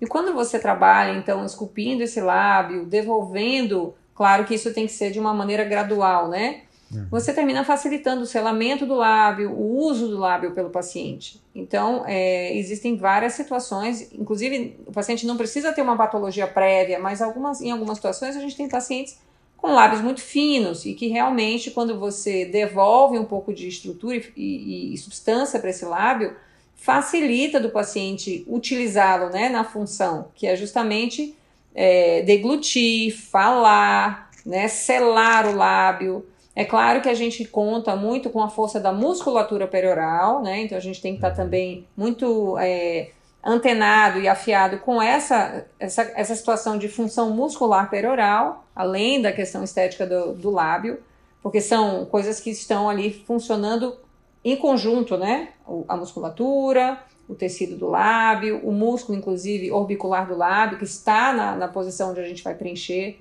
E 0.00 0.06
quando 0.06 0.32
você 0.32 0.58
trabalha, 0.58 1.16
então, 1.16 1.44
esculpindo 1.44 2.02
esse 2.02 2.20
lábio, 2.20 2.84
devolvendo, 2.84 3.94
claro 4.18 4.44
que 4.44 4.52
isso 4.52 4.74
tem 4.74 4.84
que 4.84 4.92
ser 4.92 5.12
de 5.12 5.20
uma 5.20 5.32
maneira 5.32 5.62
gradual, 5.62 6.26
né? 6.26 6.62
Uhum. 6.92 7.06
Você 7.08 7.32
termina 7.32 7.64
facilitando 7.64 8.22
o 8.22 8.26
selamento 8.26 8.84
do 8.84 8.96
lábio, 8.96 9.52
o 9.52 9.78
uso 9.78 10.08
do 10.08 10.18
lábio 10.18 10.50
pelo 10.50 10.70
paciente. 10.70 11.40
Então, 11.54 12.02
é, 12.04 12.52
existem 12.58 12.96
várias 12.96 13.34
situações, 13.34 14.12
inclusive 14.12 14.76
o 14.84 14.92
paciente 14.92 15.24
não 15.24 15.36
precisa 15.36 15.72
ter 15.72 15.82
uma 15.82 15.96
patologia 15.96 16.48
prévia, 16.48 16.98
mas 16.98 17.22
algumas, 17.22 17.60
em 17.60 17.70
algumas 17.70 17.98
situações 17.98 18.36
a 18.36 18.40
gente 18.40 18.56
tem 18.56 18.68
pacientes 18.68 19.20
com 19.56 19.72
lábios 19.72 20.00
muito 20.00 20.20
finos 20.20 20.84
e 20.84 20.94
que 20.94 21.06
realmente, 21.06 21.70
quando 21.70 21.96
você 21.96 22.44
devolve 22.44 23.16
um 23.18 23.24
pouco 23.24 23.54
de 23.54 23.68
estrutura 23.68 24.16
e, 24.16 24.32
e, 24.36 24.94
e 24.94 24.98
substância 24.98 25.60
para 25.60 25.70
esse 25.70 25.84
lábio, 25.84 26.34
facilita 26.74 27.60
do 27.60 27.70
paciente 27.70 28.44
utilizá-lo 28.48 29.30
né, 29.30 29.48
na 29.48 29.62
função, 29.62 30.28
que 30.34 30.44
é 30.44 30.56
justamente 30.56 31.37
é, 31.80 32.22
deglutir, 32.22 33.16
falar, 33.16 34.30
né, 34.44 34.66
selar 34.66 35.46
o 35.46 35.54
lábio. 35.54 36.26
É 36.52 36.64
claro 36.64 37.00
que 37.00 37.08
a 37.08 37.14
gente 37.14 37.44
conta 37.44 37.94
muito 37.94 38.30
com 38.30 38.42
a 38.42 38.48
força 38.48 38.80
da 38.80 38.92
musculatura 38.92 39.64
perioral, 39.68 40.42
né? 40.42 40.62
Então 40.62 40.76
a 40.76 40.80
gente 40.80 41.00
tem 41.00 41.12
que 41.12 41.18
estar 41.18 41.30
tá 41.30 41.36
também 41.36 41.86
muito 41.96 42.58
é, 42.58 43.10
antenado 43.44 44.18
e 44.18 44.26
afiado 44.26 44.78
com 44.78 45.00
essa, 45.00 45.66
essa, 45.78 46.02
essa 46.16 46.34
situação 46.34 46.76
de 46.76 46.88
função 46.88 47.30
muscular 47.30 47.88
perioral, 47.88 48.64
além 48.74 49.22
da 49.22 49.30
questão 49.30 49.62
estética 49.62 50.04
do, 50.04 50.32
do 50.32 50.50
lábio, 50.50 50.98
porque 51.40 51.60
são 51.60 52.04
coisas 52.06 52.40
que 52.40 52.50
estão 52.50 52.90
ali 52.90 53.12
funcionando 53.24 53.96
em 54.44 54.56
conjunto, 54.56 55.16
né? 55.16 55.50
A 55.86 55.96
musculatura, 55.96 56.98
o 57.28 57.34
tecido 57.34 57.76
do 57.76 57.88
lábio, 57.88 58.60
o 58.64 58.72
músculo, 58.72 59.18
inclusive, 59.18 59.70
orbicular 59.70 60.26
do 60.26 60.36
lábio, 60.36 60.78
que 60.78 60.84
está 60.84 61.32
na, 61.32 61.54
na 61.54 61.68
posição 61.68 62.10
onde 62.10 62.20
a 62.20 62.24
gente 62.24 62.42
vai 62.42 62.54
preencher. 62.54 63.20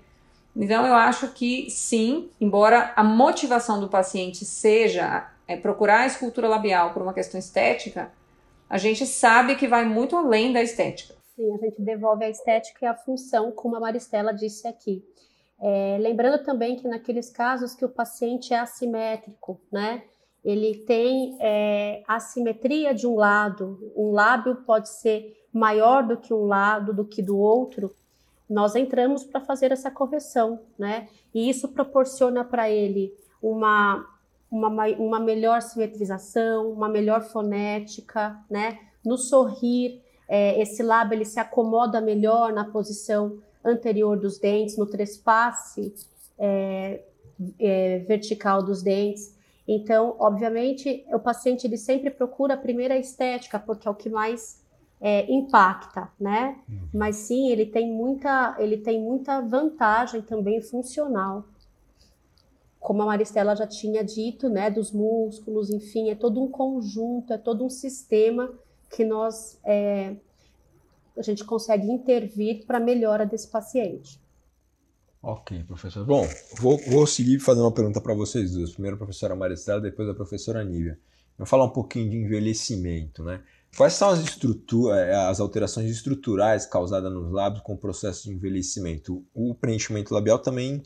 Então, 0.56 0.88
eu 0.88 0.94
acho 0.94 1.34
que 1.34 1.70
sim, 1.70 2.30
embora 2.40 2.94
a 2.96 3.04
motivação 3.04 3.80
do 3.80 3.90
paciente 3.90 4.44
seja 4.46 5.30
é, 5.48 5.56
procurar 5.56 6.02
a 6.02 6.06
escultura 6.08 6.48
labial 6.48 6.94
por 6.94 7.02
uma 7.02 7.14
questão 7.14 7.38
estética, 7.38 8.12
a 8.70 8.78
gente 8.78 9.06
sabe 9.06 9.56
que 9.56 9.68
vai 9.68 9.86
muito 9.86 10.16
além 10.16 10.52
da 10.52 10.62
estética. 10.62 11.14
Sim, 11.36 11.54
a 11.54 11.58
gente 11.58 11.82
devolve 11.82 12.26
a 12.26 12.30
estética 12.30 12.86
e 12.86 12.88
a 12.88 12.96
função, 12.96 13.52
como 13.52 13.76
a 13.76 13.80
Maristela 13.80 14.34
disse 14.34 14.68
aqui. 14.68 15.04
É, 15.60 15.98
lembrando 16.00 16.44
também 16.44 16.76
que 16.76 16.88
naqueles 16.88 17.30
casos 17.30 17.74
que 17.74 17.86
o 17.86 17.90
paciente 17.90 18.54
é 18.54 18.60
assimétrico, 18.60 19.60
né? 19.72 20.04
Ele 20.48 20.78
tem 20.78 21.38
é, 21.42 22.04
assimetria 22.08 22.96
de 22.96 23.06
um 23.06 23.16
lado, 23.16 23.92
um 23.98 24.14
lábio 24.14 24.56
pode 24.66 24.88
ser 24.88 25.38
maior 25.52 26.08
do 26.08 26.16
que 26.16 26.34
um 26.34 26.46
lado, 26.46 26.94
do 26.94 27.04
que 27.04 27.22
do 27.22 27.38
outro. 27.38 27.94
Nós 28.50 28.74
entramos 28.74 29.26
para 29.26 29.42
fazer 29.42 29.74
essa 29.74 29.92
correção, 29.92 30.62
né? 30.80 31.10
E 31.36 31.50
isso 31.50 31.68
proporciona 31.68 32.46
para 32.46 32.70
ele 32.70 33.14
uma 33.44 34.08
uma, 34.50 34.88
uma 34.98 35.20
melhor 35.20 35.62
simetrização, 35.62 36.72
uma 36.72 36.88
melhor 36.88 37.24
fonética, 37.24 38.40
né? 38.50 38.80
No 39.04 39.18
sorrir, 39.18 40.02
é, 40.30 40.62
esse 40.62 40.82
lábio 40.82 41.16
ele 41.16 41.26
se 41.26 41.42
acomoda 41.42 42.00
melhor 42.00 42.54
na 42.54 42.64
posição 42.64 43.38
anterior 43.66 44.18
dos 44.18 44.40
dentes, 44.40 44.78
no 44.78 44.86
trespasse 44.86 45.94
é, 46.40 47.02
é, 47.60 48.00
vertical 48.00 48.64
dos 48.64 48.82
dentes. 48.82 49.36
Então, 49.68 50.16
obviamente, 50.20 51.06
o 51.12 51.20
paciente 51.20 51.68
ele 51.68 51.78
sempre 51.78 52.10
procura 52.10 52.54
a 52.54 52.58
primeira 52.58 52.98
estética, 52.98 53.60
porque 53.60 53.88
é 53.88 53.92
o 53.92 53.96
que 53.96 54.10
mais 54.10 54.64
é, 55.02 55.30
impacta, 55.32 56.10
né? 56.20 56.58
Uhum. 56.70 56.88
Mas 56.94 57.18
sim, 57.18 57.50
ele 57.50 57.66
tem 57.66 57.92
muita, 57.92 58.56
ele 58.60 58.78
tem 58.78 59.02
muita 59.02 59.42
vantagem 59.42 60.22
também 60.22 60.62
funcional 60.62 61.44
como 62.88 63.02
a 63.02 63.06
Maristela 63.06 63.54
já 63.54 63.68
tinha 63.68 64.02
dito, 64.02 64.48
né, 64.48 64.70
dos 64.70 64.94
músculos, 64.94 65.70
enfim, 65.70 66.10
é 66.10 66.16
todo 66.16 66.42
um 66.42 66.50
conjunto, 66.50 67.34
é 67.34 67.38
todo 67.38 67.66
um 67.66 67.70
sistema 67.70 68.50
que 68.90 69.04
nós 69.04 69.60
é, 69.66 70.16
a 71.18 71.22
gente 71.22 71.44
consegue 71.44 71.86
intervir 71.92 72.66
para 72.66 72.78
a 72.78 72.82
melhora 72.82 73.26
desse 73.26 73.50
paciente. 73.50 74.22
Ok, 75.30 75.62
professor. 75.66 76.06
Bom, 76.06 76.26
vou, 76.58 76.78
vou 76.88 77.06
seguir 77.06 77.38
fazendo 77.40 77.66
uma 77.66 77.72
pergunta 77.74 78.00
para 78.00 78.14
vocês 78.14 78.54
duas. 78.54 78.72
Primeiro 78.72 78.96
a 78.96 78.98
professora 78.98 79.36
Maristela, 79.36 79.82
depois 79.82 80.08
a 80.08 80.14
professora 80.14 80.64
Nívia. 80.64 80.98
Vou 81.38 81.46
falar 81.46 81.66
um 81.66 81.70
pouquinho 81.70 82.10
de 82.10 82.16
envelhecimento, 82.16 83.26
né? 83.26 83.42
Quais 83.76 83.92
são 83.92 84.08
as, 84.08 84.22
eh, 84.24 85.16
as 85.28 85.42
alterações 85.42 85.92
estruturais 85.92 86.66
causadas 86.66 87.12
nos 87.12 87.30
lábios 87.30 87.62
com 87.62 87.74
o 87.74 87.78
processo 87.78 88.24
de 88.24 88.36
envelhecimento? 88.36 89.22
O 89.34 89.54
preenchimento 89.54 90.14
labial 90.14 90.40
também 90.40 90.82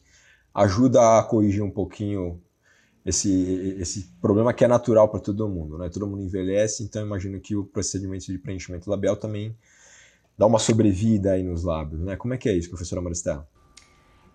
ajuda 0.56 1.20
a 1.20 1.24
corrigir 1.24 1.62
um 1.62 1.70
pouquinho 1.70 2.42
esse, 3.06 3.78
esse 3.80 4.12
problema 4.20 4.56
que 4.56 4.66
é 4.66 4.68
natural 4.68 5.08
para 5.08 5.20
todo 5.20 5.48
mundo, 5.48 5.78
né? 5.78 5.88
Todo 5.88 6.08
mundo 6.08 6.24
envelhece, 6.24 6.82
então 6.82 7.06
imagino 7.06 7.40
que 7.40 7.56
o 7.56 7.64
procedimento 7.64 8.26
de 8.26 8.40
preenchimento 8.40 8.90
labial 8.90 9.16
também 9.16 9.56
dá 10.36 10.48
uma 10.48 10.58
sobrevida 10.58 11.34
aí 11.34 11.44
nos 11.44 11.64
lábios, 11.64 12.02
né? 12.02 12.16
Como 12.16 12.34
é 12.34 12.40
que 12.40 12.50
é 12.50 12.54
isso, 12.54 12.70
professora 12.70 13.04
Maristela? 13.04 13.48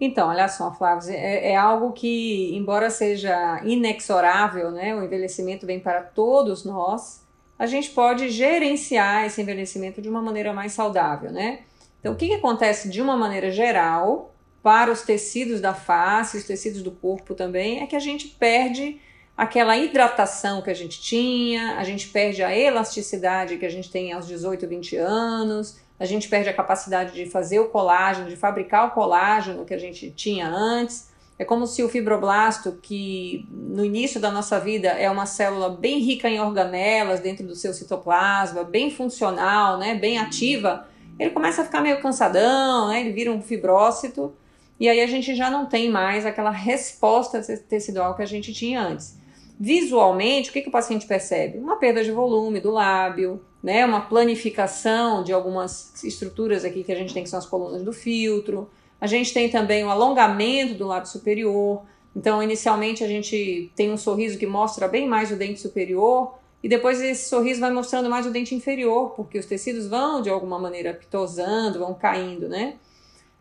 Então, 0.01 0.29
olha 0.29 0.47
só, 0.49 0.73
Flávio, 0.73 1.11
é, 1.11 1.53
é, 1.53 1.57
algo 1.57 1.93
que, 1.93 2.55
embora 2.55 2.91
seja 2.91 3.63
inexorável, 3.65 4.71
né, 4.71 4.95
o 4.95 5.03
envelhecimento 5.03 5.65
vem 5.67 5.81
para 5.81 6.03
todos 6.03 6.65
nós, 6.65 7.25
a 7.59 7.65
gente 7.65 7.91
pode 7.91 8.29
gerenciar 8.29 9.25
esse 9.25 9.41
envelhecimento 9.41 10.03
de 10.03 10.09
uma 10.09 10.21
maneira 10.21 10.53
mais 10.53 10.73
saudável, 10.73 11.33
né? 11.33 11.61
Então, 11.99 12.13
o 12.13 12.17
que, 12.17 12.29
que 12.29 12.35
acontece 12.35 12.91
de 12.91 13.01
uma 13.01 13.17
maneira 13.17 13.51
geral 13.51 14.35
para 14.63 14.93
os 14.93 15.03
tecidos 15.03 15.61
da 15.61 15.73
face, 15.73 16.37
os 16.37 16.45
tecidos 16.45 16.83
do 16.83 16.91
corpo 16.91 17.35
também, 17.35 17.81
é 17.81 17.87
que 17.87 17.97
a 17.97 18.01
gente 18.01 18.29
perde 18.29 19.01
aquela 19.37 19.77
hidratação 19.77 20.61
que 20.61 20.71
a 20.71 20.75
gente 20.75 21.01
tinha, 21.01 21.79
a 21.79 21.85
gente 21.85 22.09
perde 22.09 22.43
a 22.43 22.57
elasticidade 22.57 23.57
que 23.57 23.67
a 23.67 23.71
gente 23.71 23.91
tem 23.91 24.13
aos 24.13 24.27
18, 24.27 24.67
20 24.67 24.97
anos, 24.97 25.79
a 25.99 26.05
gente 26.05 26.29
perde 26.29 26.49
a 26.49 26.55
capacidade 26.55 27.13
de 27.13 27.27
fazer 27.27 27.59
o 27.59 27.69
colágeno, 27.69 28.29
de 28.29 28.37
fabricar 28.37 28.89
o 28.89 28.91
colágeno 28.91 29.65
que 29.65 29.75
a 29.75 29.79
gente 29.79 30.11
tinha 30.11 30.49
antes. 30.49 31.11
É 31.39 31.45
como 31.45 31.67
se 31.67 31.83
o 31.83 31.89
fibroblasto, 31.89 32.79
que 32.83 33.47
no 33.51 33.85
início 33.85 34.19
da 34.19 34.31
nossa 34.31 34.59
vida 34.59 34.89
é 34.89 35.11
uma 35.11 35.27
célula 35.27 35.69
bem 35.69 35.99
rica 35.99 36.29
em 36.29 36.41
organelas 36.41 37.21
dentro 37.21 37.47
do 37.47 37.55
seu 37.55 37.75
citoplasma, 37.75 38.65
bem 38.65 38.91
funcional, 38.91 39.79
né, 39.79 39.95
bem 39.95 40.19
ativa, 40.19 40.87
ele 41.19 41.31
começa 41.31 41.61
a 41.61 41.65
ficar 41.65 41.83
meio 41.83 42.01
cansadão, 42.01 42.89
né, 42.89 43.01
ele 43.01 43.13
vira 43.13 43.31
um 43.31 43.43
fibrócito, 43.43 44.35
e 44.81 44.89
aí 44.89 45.01
a 45.01 45.07
gente 45.07 45.35
já 45.35 45.51
não 45.51 45.67
tem 45.67 45.91
mais 45.91 46.25
aquela 46.25 46.51
resposta 46.51 47.43
tecidual 47.69 48.15
que 48.15 48.23
a 48.23 48.27
gente 48.27 48.53
tinha 48.53 48.81
antes. 48.81 49.19
Visualmente, 49.59 50.51
o 50.51 50.53
que, 50.53 50.61
que 50.61 50.69
o 50.69 50.73
paciente 50.73 51.07
percebe? 51.07 51.59
Uma 51.59 51.77
perda 51.77 52.05
de 52.05 52.13
volume 52.13 52.61
do 52.61 52.71
lábio, 52.71 53.43
né, 53.67 53.85
uma 53.85 54.01
planificação 54.01 55.25
de 55.25 55.33
algumas 55.33 55.93
estruturas 56.05 56.65
aqui 56.65 56.85
que 56.85 56.93
a 56.93 56.95
gente 56.95 57.13
tem, 57.13 57.25
que 57.25 57.29
são 57.29 57.41
as 57.41 57.47
colunas 57.47 57.83
do 57.83 57.93
filtro. 57.93 58.71
A 59.01 59.09
gente 59.09 59.35
tem 59.35 59.51
também 59.51 59.83
o 59.83 59.91
alongamento 59.91 60.75
do 60.75 60.87
lábio 60.87 61.11
superior. 61.11 61.83
Então, 62.15 62.41
inicialmente, 62.41 63.03
a 63.03 63.09
gente 63.09 63.73
tem 63.75 63.91
um 63.91 63.97
sorriso 63.97 64.39
que 64.39 64.47
mostra 64.47 64.87
bem 64.87 65.09
mais 65.09 65.33
o 65.33 65.37
dente 65.37 65.59
superior, 65.59 66.39
e 66.63 66.69
depois 66.69 67.03
esse 67.03 67.29
sorriso 67.29 67.61
vai 67.61 67.73
mostrando 67.73 68.09
mais 68.09 68.25
o 68.25 68.31
dente 68.31 68.55
inferior, 68.55 69.11
porque 69.17 69.37
os 69.37 69.47
tecidos 69.47 69.89
vão, 69.89 70.23
de 70.23 70.31
alguma 70.31 70.61
maneira, 70.61 70.95
pitosando, 70.95 71.81
vão 71.81 71.93
caindo, 71.93 72.49
né? 72.49 72.77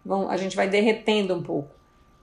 Vão, 0.03 0.27
a 0.27 0.38
gente 0.38 0.55
vai 0.55 0.67
derretendo 0.67 1.35
um 1.35 1.43
pouco. 1.43 1.69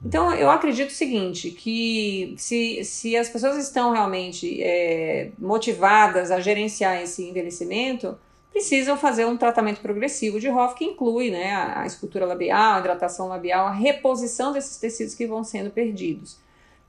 Então, 0.04 0.34
eu 0.34 0.50
acredito 0.50 0.90
o 0.90 0.94
seguinte, 0.94 1.50
que 1.50 2.34
se, 2.36 2.82
se 2.84 3.16
as 3.16 3.28
pessoas 3.28 3.56
estão 3.56 3.92
realmente 3.92 4.60
é, 4.60 5.30
motivadas 5.38 6.30
a 6.30 6.40
gerenciar 6.40 7.00
esse 7.00 7.22
envelhecimento, 7.28 8.18
precisam 8.52 8.96
fazer 8.96 9.24
um 9.24 9.36
tratamento 9.36 9.80
progressivo 9.80 10.40
de 10.40 10.48
ROF 10.48 10.74
que 10.74 10.84
inclui 10.84 11.30
né, 11.30 11.52
a, 11.52 11.82
a 11.82 11.86
escultura 11.86 12.26
labial, 12.26 12.74
a 12.74 12.80
hidratação 12.80 13.28
labial, 13.28 13.66
a 13.66 13.72
reposição 13.72 14.52
desses 14.52 14.76
tecidos 14.76 15.14
que 15.14 15.26
vão 15.26 15.44
sendo 15.44 15.70
perdidos. 15.70 16.38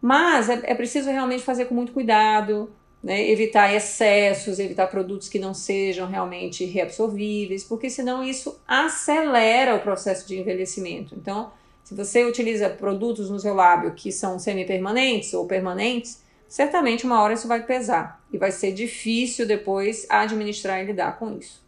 Mas 0.01 0.49
é, 0.49 0.61
é 0.63 0.75
preciso 0.75 1.09
realmente 1.09 1.43
fazer 1.43 1.65
com 1.65 1.75
muito 1.75 1.93
cuidado, 1.93 2.69
né, 3.01 3.29
evitar 3.29 3.73
excessos, 3.73 4.59
evitar 4.59 4.87
produtos 4.87 5.29
que 5.29 5.37
não 5.37 5.53
sejam 5.53 6.07
realmente 6.07 6.65
reabsorvíveis, 6.65 7.63
porque 7.63 7.89
senão 7.89 8.23
isso 8.23 8.59
acelera 8.67 9.75
o 9.75 9.79
processo 9.79 10.27
de 10.27 10.39
envelhecimento. 10.39 11.13
Então, 11.15 11.51
se 11.83 11.93
você 11.93 12.25
utiliza 12.25 12.69
produtos 12.69 13.29
no 13.29 13.39
seu 13.39 13.53
lábio 13.53 13.93
que 13.93 14.11
são 14.11 14.39
semi-permanentes 14.39 15.33
ou 15.33 15.45
permanentes, 15.45 16.23
certamente 16.47 17.05
uma 17.05 17.21
hora 17.21 17.33
isso 17.33 17.47
vai 17.47 17.65
pesar 17.65 18.23
e 18.31 18.37
vai 18.37 18.51
ser 18.51 18.71
difícil 18.71 19.45
depois 19.45 20.07
administrar 20.09 20.81
e 20.81 20.85
lidar 20.85 21.19
com 21.19 21.37
isso. 21.37 21.61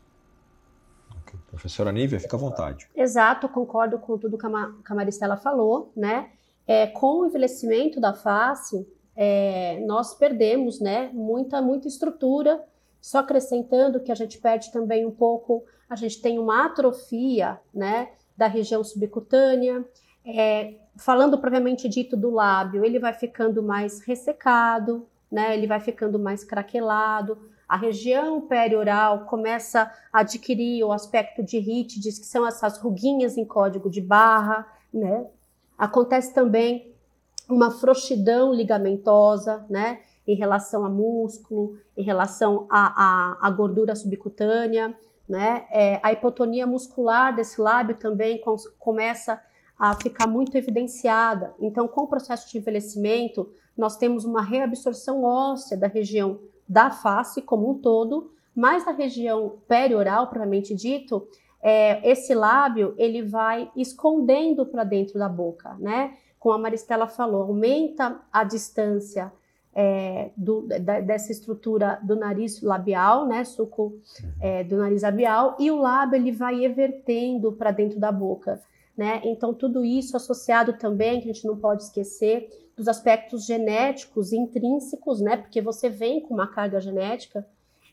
Okay. 1.22 1.40
Professora 1.48 1.92
Nívia, 1.92 2.20
fica 2.20 2.36
à 2.36 2.40
vontade. 2.40 2.88
Exato, 2.96 3.50
concordo 3.50 4.00
com 4.00 4.18
tudo 4.18 4.38
que 4.38 4.46
a 4.46 4.96
Maristela 4.96 5.36
falou, 5.36 5.92
né? 5.96 6.30
É, 6.68 6.88
com 6.88 7.20
o 7.20 7.26
envelhecimento 7.28 8.00
da 8.00 8.14
face, 8.14 8.88
é, 9.16 9.80
nós 9.86 10.16
perdemos, 10.16 10.80
né, 10.80 11.12
muita, 11.14 11.62
muita 11.62 11.88
estrutura, 11.88 12.64
só 13.00 13.20
acrescentando 13.20 14.00
que 14.00 14.12
a 14.12 14.16
gente 14.16 14.40
perde 14.40 14.72
também 14.72 15.06
um 15.06 15.12
pouco, 15.12 15.64
a 15.88 15.96
gente 15.96 16.20
tem 16.22 16.40
uma 16.40 16.66
atrofia, 16.66 17.60
né, 17.72 18.10
da 18.36 18.48
região 18.48 18.84
subcutânea, 18.84 19.86
é, 20.26 20.74
falando 20.98 21.38
propriamente 21.38 21.88
dito 21.88 22.18
do 22.18 22.32
lábio, 22.32 22.84
ele 22.84 23.00
vai 23.00 23.14
ficando 23.14 23.62
mais 23.62 24.02
ressecado, 24.02 25.08
né? 25.32 25.56
Ele 25.56 25.68
vai 25.68 25.80
ficando 25.80 26.18
mais 26.18 26.44
craquelado. 26.44 27.38
A 27.68 27.78
região 27.78 28.42
perioral 28.42 29.26
começa 29.26 29.92
a 30.12 30.20
adquirir 30.20 30.84
o 30.84 30.92
aspecto 30.92 31.44
de 31.44 31.60
rítides, 31.60 32.20
que 32.20 32.26
são 32.26 32.48
essas 32.48 32.78
ruguinhas 32.78 33.38
em 33.38 33.46
código 33.46 33.90
de 33.90 34.02
barra, 34.02 34.68
né? 34.94 35.28
Acontece 35.78 36.34
também 36.34 36.94
uma 37.50 37.70
frouxidão 37.70 38.54
ligamentosa, 38.54 39.66
né? 39.70 40.00
Em 40.28 40.36
relação 40.36 40.84
a 40.86 40.90
músculo, 40.90 41.78
em 41.96 42.04
relação 42.04 42.66
à, 42.70 43.38
à, 43.44 43.48
à 43.48 43.50
gordura 43.52 43.96
subcutânea, 43.96 44.96
né? 45.28 45.66
É, 45.72 46.00
a 46.02 46.12
hipotonia 46.14 46.66
muscular 46.66 47.36
desse 47.36 47.60
lábio 47.60 47.96
também 47.96 48.40
com, 48.42 48.56
começa 48.80 49.34
a 49.34 49.42
ficar 50.02 50.28
muito 50.28 50.58
evidenciada. 50.58 51.54
Então, 51.60 51.88
com 51.88 52.02
o 52.02 52.08
processo 52.08 52.50
de 52.50 52.58
envelhecimento, 52.58 53.50
nós 53.78 53.98
temos 53.98 54.24
uma 54.24 54.42
reabsorção 54.42 55.24
óssea 55.24 55.78
da 55.78 55.88
região 55.88 56.40
da 56.68 56.90
face 56.90 57.42
como 57.42 57.70
um 57.70 57.78
todo, 57.78 58.32
mas 58.56 58.88
a 58.88 58.92
região 58.92 59.58
perioral, 59.68 60.28
propriamente 60.28 60.74
dito, 60.74 61.28
é, 61.62 62.10
esse 62.10 62.34
lábio 62.34 62.94
ele 62.98 63.22
vai 63.22 63.70
escondendo 63.76 64.66
para 64.66 64.84
dentro 64.84 65.20
da 65.20 65.28
boca, 65.28 65.76
né? 65.80 66.16
Como 66.40 66.56
a 66.56 66.60
Maristela 66.60 67.08
falou, 67.08 67.44
aumenta 67.44 68.20
a 68.32 68.44
distância 68.44 69.32
é, 69.74 70.30
do, 70.38 70.62
da, 70.62 71.02
dessa 71.02 71.32
estrutura 71.32 72.00
do 72.02 72.16
nariz 72.16 72.62
labial, 72.62 73.28
né, 73.28 73.44
suco 73.44 74.00
é, 74.40 74.64
do 74.64 74.78
nariz 74.78 75.02
labial, 75.02 75.58
e 75.60 75.70
o 75.70 75.76
lábio 75.76 76.16
ele 76.16 76.32
vai 76.32 76.64
evertendo 76.64 77.52
para 77.52 77.72
dentro 77.72 78.00
da 78.00 78.12
boca 78.12 78.62
né? 78.98 79.22
Então, 79.24 79.54
tudo 79.54 79.84
isso 79.84 80.16
associado 80.16 80.74
também, 80.74 81.20
que 81.20 81.30
a 81.30 81.34
gente 81.34 81.46
não 81.46 81.58
pode 81.58 81.84
esquecer, 81.84 82.50
dos 82.76 82.88
aspectos 82.88 83.46
genéticos 83.46 84.34
intrínsecos, 84.34 85.22
né? 85.22 85.38
Porque 85.38 85.62
você 85.62 85.90
vem 85.90 86.22
com 86.22 86.34
uma 86.34 86.48
carga 86.48 86.80
genética, 86.80 87.48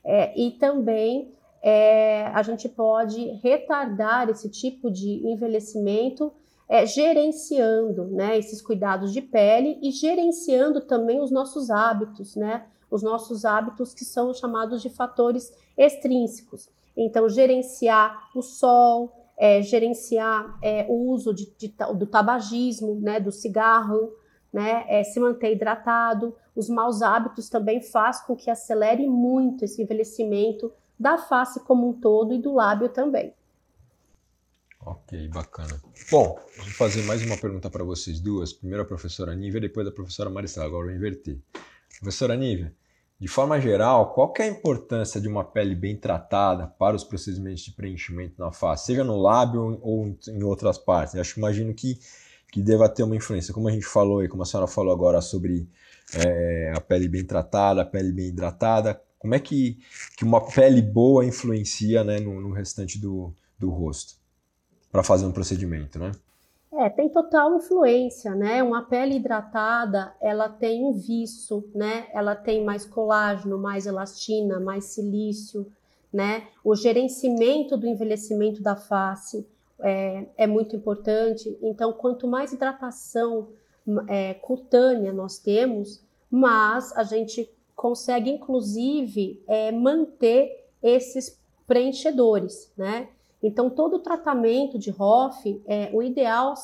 é, 0.04 0.38
e 0.38 0.52
também 0.52 1.32
é, 1.62 2.26
a 2.26 2.42
gente 2.42 2.68
pode 2.68 3.24
retardar 3.42 4.28
esse 4.28 4.48
tipo 4.48 4.90
de 4.90 5.24
envelhecimento 5.26 6.32
é, 6.68 6.86
gerenciando 6.86 8.06
né, 8.06 8.38
esses 8.38 8.62
cuidados 8.62 9.12
de 9.12 9.20
pele 9.20 9.78
e 9.82 9.90
gerenciando 9.90 10.80
também 10.80 11.20
os 11.20 11.30
nossos 11.30 11.70
hábitos, 11.70 12.34
né? 12.34 12.66
Os 12.90 13.02
nossos 13.02 13.44
hábitos 13.44 13.94
que 13.94 14.04
são 14.04 14.34
chamados 14.34 14.82
de 14.82 14.90
fatores 14.90 15.52
extrínsecos. 15.76 16.68
Então, 16.96 17.28
gerenciar 17.28 18.28
o 18.34 18.42
sol, 18.42 19.21
é, 19.36 19.62
gerenciar 19.62 20.58
é, 20.62 20.86
o 20.88 21.10
uso 21.10 21.34
de, 21.34 21.52
de, 21.56 21.74
do 21.96 22.06
tabagismo, 22.06 23.00
né, 23.00 23.18
do 23.18 23.32
cigarro, 23.32 24.12
né, 24.52 24.84
é, 24.88 25.02
se 25.02 25.18
manter 25.18 25.52
hidratado. 25.52 26.34
Os 26.54 26.68
maus 26.68 27.02
hábitos 27.02 27.48
também 27.48 27.80
faz 27.80 28.20
com 28.20 28.36
que 28.36 28.50
acelere 28.50 29.08
muito 29.08 29.64
esse 29.64 29.82
envelhecimento 29.82 30.72
da 30.98 31.18
face 31.18 31.60
como 31.60 31.88
um 31.88 31.92
todo 31.92 32.34
e 32.34 32.38
do 32.38 32.54
lábio 32.54 32.88
também. 32.88 33.34
Ok, 34.84 35.28
bacana. 35.28 35.80
Bom, 36.10 36.36
vou 36.56 36.66
fazer 36.74 37.02
mais 37.02 37.24
uma 37.24 37.36
pergunta 37.36 37.70
para 37.70 37.84
vocês 37.84 38.20
duas. 38.20 38.52
Primeiro 38.52 38.82
a 38.82 38.86
professora 38.86 39.34
Nívia, 39.34 39.60
depois 39.60 39.86
a 39.86 39.92
professora 39.92 40.28
Maristela. 40.28 40.66
Agora 40.66 40.90
eu 40.90 40.96
inverter. 40.96 41.38
Professora 42.00 42.34
Nívia, 42.34 42.74
de 43.22 43.28
forma 43.28 43.60
geral, 43.60 44.12
qual 44.12 44.34
é 44.40 44.42
a 44.42 44.48
importância 44.48 45.20
de 45.20 45.28
uma 45.28 45.44
pele 45.44 45.76
bem 45.76 45.96
tratada 45.96 46.66
para 46.66 46.96
os 46.96 47.04
procedimentos 47.04 47.62
de 47.62 47.70
preenchimento 47.70 48.34
na 48.36 48.50
face, 48.50 48.86
seja 48.86 49.04
no 49.04 49.16
lábio 49.16 49.78
ou 49.80 50.18
em 50.26 50.42
outras 50.42 50.76
partes? 50.76 51.14
Eu 51.14 51.20
acho, 51.20 51.38
imagino 51.38 51.72
que, 51.72 52.00
que 52.50 52.60
deva 52.60 52.88
ter 52.88 53.04
uma 53.04 53.14
influência. 53.14 53.54
Como 53.54 53.68
a 53.68 53.70
gente 53.70 53.86
falou 53.86 54.24
e 54.24 54.28
como 54.28 54.42
a 54.42 54.44
senhora 54.44 54.66
falou 54.66 54.92
agora 54.92 55.20
sobre 55.20 55.68
é, 56.16 56.72
a 56.74 56.80
pele 56.80 57.06
bem 57.06 57.24
tratada, 57.24 57.82
a 57.82 57.84
pele 57.84 58.10
bem 58.10 58.26
hidratada, 58.26 59.00
Como 59.20 59.36
é 59.36 59.38
que, 59.38 59.78
que 60.16 60.24
uma 60.24 60.44
pele 60.44 60.82
boa 60.82 61.24
influencia 61.24 62.02
né, 62.02 62.18
no, 62.18 62.40
no 62.40 62.50
restante 62.50 62.98
do, 62.98 63.32
do 63.56 63.70
rosto 63.70 64.14
para 64.90 65.04
fazer 65.04 65.26
um 65.26 65.32
procedimento, 65.32 65.96
né? 65.96 66.10
É, 66.74 66.88
tem 66.88 67.08
total 67.08 67.54
influência, 67.56 68.34
né? 68.34 68.62
Uma 68.62 68.82
pele 68.82 69.16
hidratada, 69.16 70.14
ela 70.20 70.48
tem 70.48 70.82
um 70.84 70.92
viço, 70.92 71.62
né? 71.74 72.06
Ela 72.14 72.34
tem 72.34 72.64
mais 72.64 72.86
colágeno, 72.86 73.58
mais 73.58 73.86
elastina, 73.86 74.58
mais 74.58 74.84
silício, 74.86 75.70
né? 76.10 76.48
O 76.64 76.74
gerenciamento 76.74 77.76
do 77.76 77.86
envelhecimento 77.86 78.62
da 78.62 78.74
face 78.74 79.46
é, 79.78 80.24
é 80.36 80.46
muito 80.46 80.74
importante. 80.74 81.58
Então, 81.60 81.92
quanto 81.92 82.26
mais 82.26 82.54
hidratação 82.54 83.48
é, 84.08 84.32
cutânea 84.34 85.12
nós 85.12 85.38
temos, 85.38 86.02
mais 86.30 86.96
a 86.96 87.02
gente 87.02 87.50
consegue, 87.76 88.30
inclusive, 88.30 89.42
é, 89.46 89.70
manter 89.70 90.68
esses 90.82 91.38
preenchedores, 91.66 92.72
né? 92.78 93.08
Então, 93.42 93.68
todo 93.68 93.94
o 93.96 93.98
tratamento 93.98 94.78
de 94.78 94.90
ROF, 94.90 95.62
é, 95.66 95.90
o 95.92 96.02
ideal 96.02 96.54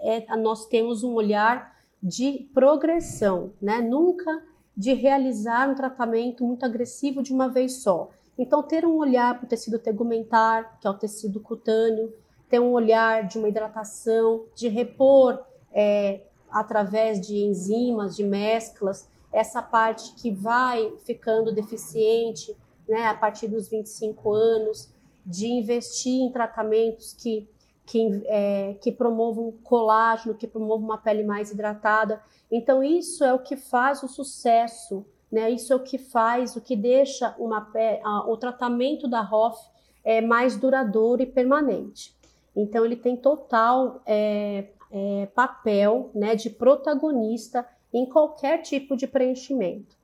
é 0.00 0.36
nós 0.36 0.66
temos 0.66 1.04
um 1.04 1.14
olhar 1.14 1.74
de 2.02 2.50
progressão, 2.52 3.52
né? 3.62 3.80
Nunca 3.80 4.42
de 4.76 4.92
realizar 4.92 5.70
um 5.70 5.74
tratamento 5.74 6.44
muito 6.44 6.64
agressivo 6.64 7.22
de 7.22 7.32
uma 7.32 7.48
vez 7.48 7.82
só. 7.82 8.10
Então, 8.36 8.62
ter 8.62 8.84
um 8.84 8.96
olhar 8.96 9.38
para 9.38 9.46
o 9.46 9.48
tecido 9.48 9.78
tegumentar, 9.78 10.78
que 10.80 10.86
é 10.86 10.90
o 10.90 10.94
tecido 10.94 11.40
cutâneo, 11.40 12.12
ter 12.48 12.58
um 12.58 12.72
olhar 12.72 13.26
de 13.26 13.38
uma 13.38 13.48
hidratação, 13.48 14.44
de 14.54 14.68
repor 14.68 15.40
é, 15.72 16.22
através 16.50 17.20
de 17.20 17.36
enzimas, 17.36 18.16
de 18.16 18.24
mesclas, 18.24 19.08
essa 19.32 19.62
parte 19.62 20.14
que 20.14 20.30
vai 20.30 20.92
ficando 21.04 21.52
deficiente 21.52 22.56
né, 22.88 23.06
a 23.06 23.14
partir 23.14 23.48
dos 23.48 23.68
25 23.68 24.32
anos, 24.32 24.93
de 25.24 25.46
investir 25.46 26.20
em 26.20 26.30
tratamentos 26.30 27.12
que, 27.12 27.48
que, 27.86 28.22
é, 28.26 28.74
que 28.80 28.92
promovam 28.92 29.52
colágeno, 29.62 30.34
que 30.34 30.46
promovam 30.46 30.84
uma 30.84 30.98
pele 30.98 31.22
mais 31.22 31.50
hidratada. 31.50 32.22
Então, 32.50 32.82
isso 32.82 33.24
é 33.24 33.32
o 33.32 33.38
que 33.38 33.56
faz 33.56 34.02
o 34.02 34.08
sucesso, 34.08 35.04
né? 35.30 35.50
isso 35.50 35.72
é 35.72 35.76
o 35.76 35.82
que 35.82 35.98
faz, 35.98 36.56
o 36.56 36.60
que 36.60 36.76
deixa 36.76 37.34
uma 37.38 37.62
pele, 37.62 38.00
a, 38.04 38.28
o 38.28 38.36
tratamento 38.36 39.08
da 39.08 39.20
ROF 39.20 39.58
é, 40.02 40.20
mais 40.20 40.56
duradouro 40.56 41.22
e 41.22 41.26
permanente. 41.26 42.14
Então, 42.54 42.84
ele 42.84 42.96
tem 42.96 43.16
total 43.16 44.02
é, 44.06 44.68
é, 44.90 45.26
papel 45.34 46.10
né, 46.14 46.36
de 46.36 46.50
protagonista 46.50 47.66
em 47.92 48.06
qualquer 48.06 48.62
tipo 48.62 48.96
de 48.96 49.06
preenchimento. 49.06 49.96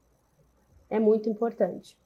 É 0.88 0.98
muito 0.98 1.28
importante. 1.28 1.96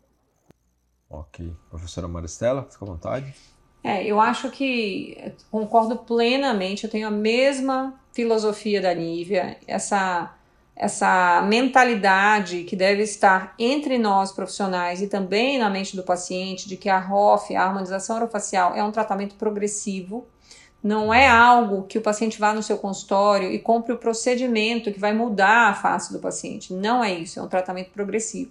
Ok. 1.09 1.53
Professora 1.71 2.09
Maristela, 2.09 2.67
fica 2.71 2.85
à 2.85 2.89
vontade. 2.89 3.35
É, 3.83 4.03
eu 4.05 4.19
acho 4.19 4.51
que 4.51 5.35
concordo 5.51 5.97
plenamente, 5.99 6.85
eu 6.85 6.91
tenho 6.91 7.07
a 7.07 7.11
mesma 7.11 7.95
filosofia 8.15 8.81
da 8.81 8.95
Nívia, 8.95 9.59
essa, 9.67 10.35
essa 10.75 11.43
mentalidade 11.43 12.65
que 12.65 12.75
deve 12.75 13.03
estar 13.03 13.55
entre 13.59 13.99
nós 13.99 14.33
profissionais 14.33 15.03
e 15.03 15.07
também 15.07 15.59
na 15.59 15.69
mente 15.69 15.95
do 15.95 16.03
paciente 16.03 16.67
de 16.67 16.79
que 16.79 16.89
a 16.89 16.99
ROF, 16.99 17.55
a 17.55 17.63
harmonização 17.63 18.17
orofacial, 18.17 18.75
é 18.75 18.83
um 18.83 18.91
tratamento 18.91 19.35
progressivo, 19.35 20.27
não 20.83 21.13
é 21.13 21.29
algo 21.29 21.83
que 21.83 21.99
o 21.99 22.03
paciente 22.03 22.39
vá 22.39 22.55
no 22.55 22.63
seu 22.63 22.79
consultório 22.79 23.51
e 23.51 23.59
compre 23.59 23.93
o 23.93 23.99
procedimento 23.99 24.93
que 24.93 25.01
vai 25.01 25.13
mudar 25.13 25.69
a 25.69 25.75
face 25.75 26.13
do 26.13 26.21
paciente. 26.21 26.73
Não 26.73 27.05
é 27.05 27.13
isso, 27.13 27.39
é 27.39 27.43
um 27.43 27.49
tratamento 27.49 27.91
progressivo. 27.91 28.51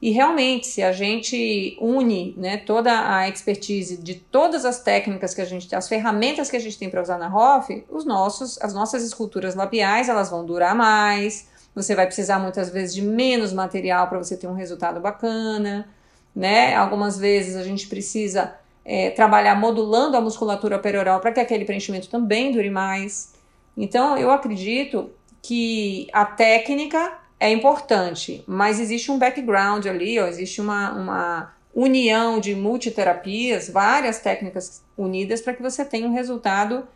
E 0.00 0.10
realmente, 0.10 0.66
se 0.66 0.82
a 0.82 0.92
gente 0.92 1.76
une 1.80 2.34
né, 2.36 2.58
toda 2.58 3.16
a 3.16 3.28
expertise 3.28 3.96
de 3.96 4.14
todas 4.14 4.64
as 4.64 4.80
técnicas 4.80 5.34
que 5.34 5.40
a 5.40 5.44
gente 5.44 5.68
tem, 5.68 5.78
as 5.78 5.88
ferramentas 5.88 6.50
que 6.50 6.56
a 6.56 6.60
gente 6.60 6.78
tem 6.78 6.90
para 6.90 7.00
usar 7.00 7.18
na 7.18 7.28
ROF, 7.28 7.84
os 7.90 8.04
nossos, 8.04 8.60
as 8.60 8.74
nossas 8.74 9.02
esculturas 9.02 9.54
labiais 9.54 10.08
elas 10.08 10.30
vão 10.30 10.44
durar 10.44 10.74
mais. 10.74 11.48
Você 11.74 11.94
vai 11.94 12.06
precisar 12.06 12.38
muitas 12.38 12.70
vezes 12.70 12.94
de 12.94 13.02
menos 13.02 13.52
material 13.52 14.08
para 14.08 14.18
você 14.18 14.36
ter 14.36 14.46
um 14.46 14.54
resultado 14.54 15.00
bacana, 15.00 15.88
né? 16.34 16.74
Algumas 16.74 17.18
vezes 17.18 17.56
a 17.56 17.64
gente 17.64 17.88
precisa 17.88 18.54
é, 18.84 19.10
trabalhar 19.10 19.54
modulando 19.54 20.16
a 20.16 20.20
musculatura 20.20 20.78
perioral 20.78 21.20
para 21.20 21.32
que 21.32 21.40
aquele 21.40 21.64
preenchimento 21.64 22.08
também 22.08 22.52
dure 22.52 22.70
mais. 22.70 23.32
Então, 23.76 24.16
eu 24.16 24.30
acredito 24.30 25.10
que 25.42 26.08
a 26.12 26.24
técnica 26.24 27.23
é 27.44 27.50
importante, 27.50 28.42
mas 28.46 28.80
existe 28.80 29.12
um 29.12 29.18
background 29.18 29.84
ali, 29.84 30.18
ó, 30.18 30.26
existe 30.26 30.62
uma, 30.62 30.92
uma 30.92 31.54
união 31.74 32.40
de 32.40 32.54
multiterapias, 32.54 33.68
várias 33.68 34.18
técnicas 34.18 34.82
unidas 34.96 35.42
para 35.42 35.52
que 35.52 35.60
você 35.60 35.84
tenha 35.84 36.08
um 36.08 36.14
resultado 36.14 36.88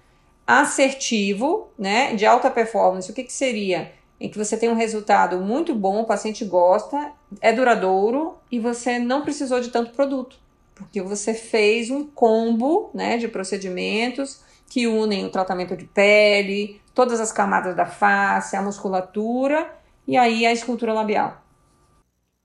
assertivo, 0.47 1.69
né, 1.79 2.15
de 2.15 2.25
alta 2.25 2.51
performance. 2.51 3.11
O 3.11 3.15
que, 3.15 3.25
que 3.25 3.33
seria? 3.33 3.93
Em 4.19 4.31
que 4.31 4.39
você 4.39 4.57
tem 4.57 4.71
um 4.71 4.75
resultado 4.75 5.39
muito 5.39 5.75
bom, 5.75 6.01
o 6.01 6.07
paciente 6.07 6.47
gosta, 6.47 7.13
é 7.43 7.53
duradouro 7.53 8.39
e 8.51 8.59
você 8.59 8.99
não 8.99 9.21
precisou 9.21 9.61
de 9.61 9.69
tanto 9.69 9.93
produto, 9.93 10.39
porque 10.75 11.03
você 11.03 11.35
fez 11.35 11.91
um 11.91 12.07
combo, 12.07 12.91
né, 12.95 13.19
de 13.19 13.29
procedimentos 13.29 14.41
que 14.67 14.87
unem 14.87 15.27
o 15.27 15.31
tratamento 15.31 15.77
de 15.77 15.85
pele, 15.85 16.81
todas 16.95 17.21
as 17.21 17.33
camadas 17.33 17.77
da 17.77 17.85
face, 17.85 18.57
a 18.57 18.63
musculatura 18.63 19.77
e 20.09 20.17
aí 20.17 20.47
a 20.47 20.53
escultura 20.53 20.95
labial. 20.95 21.45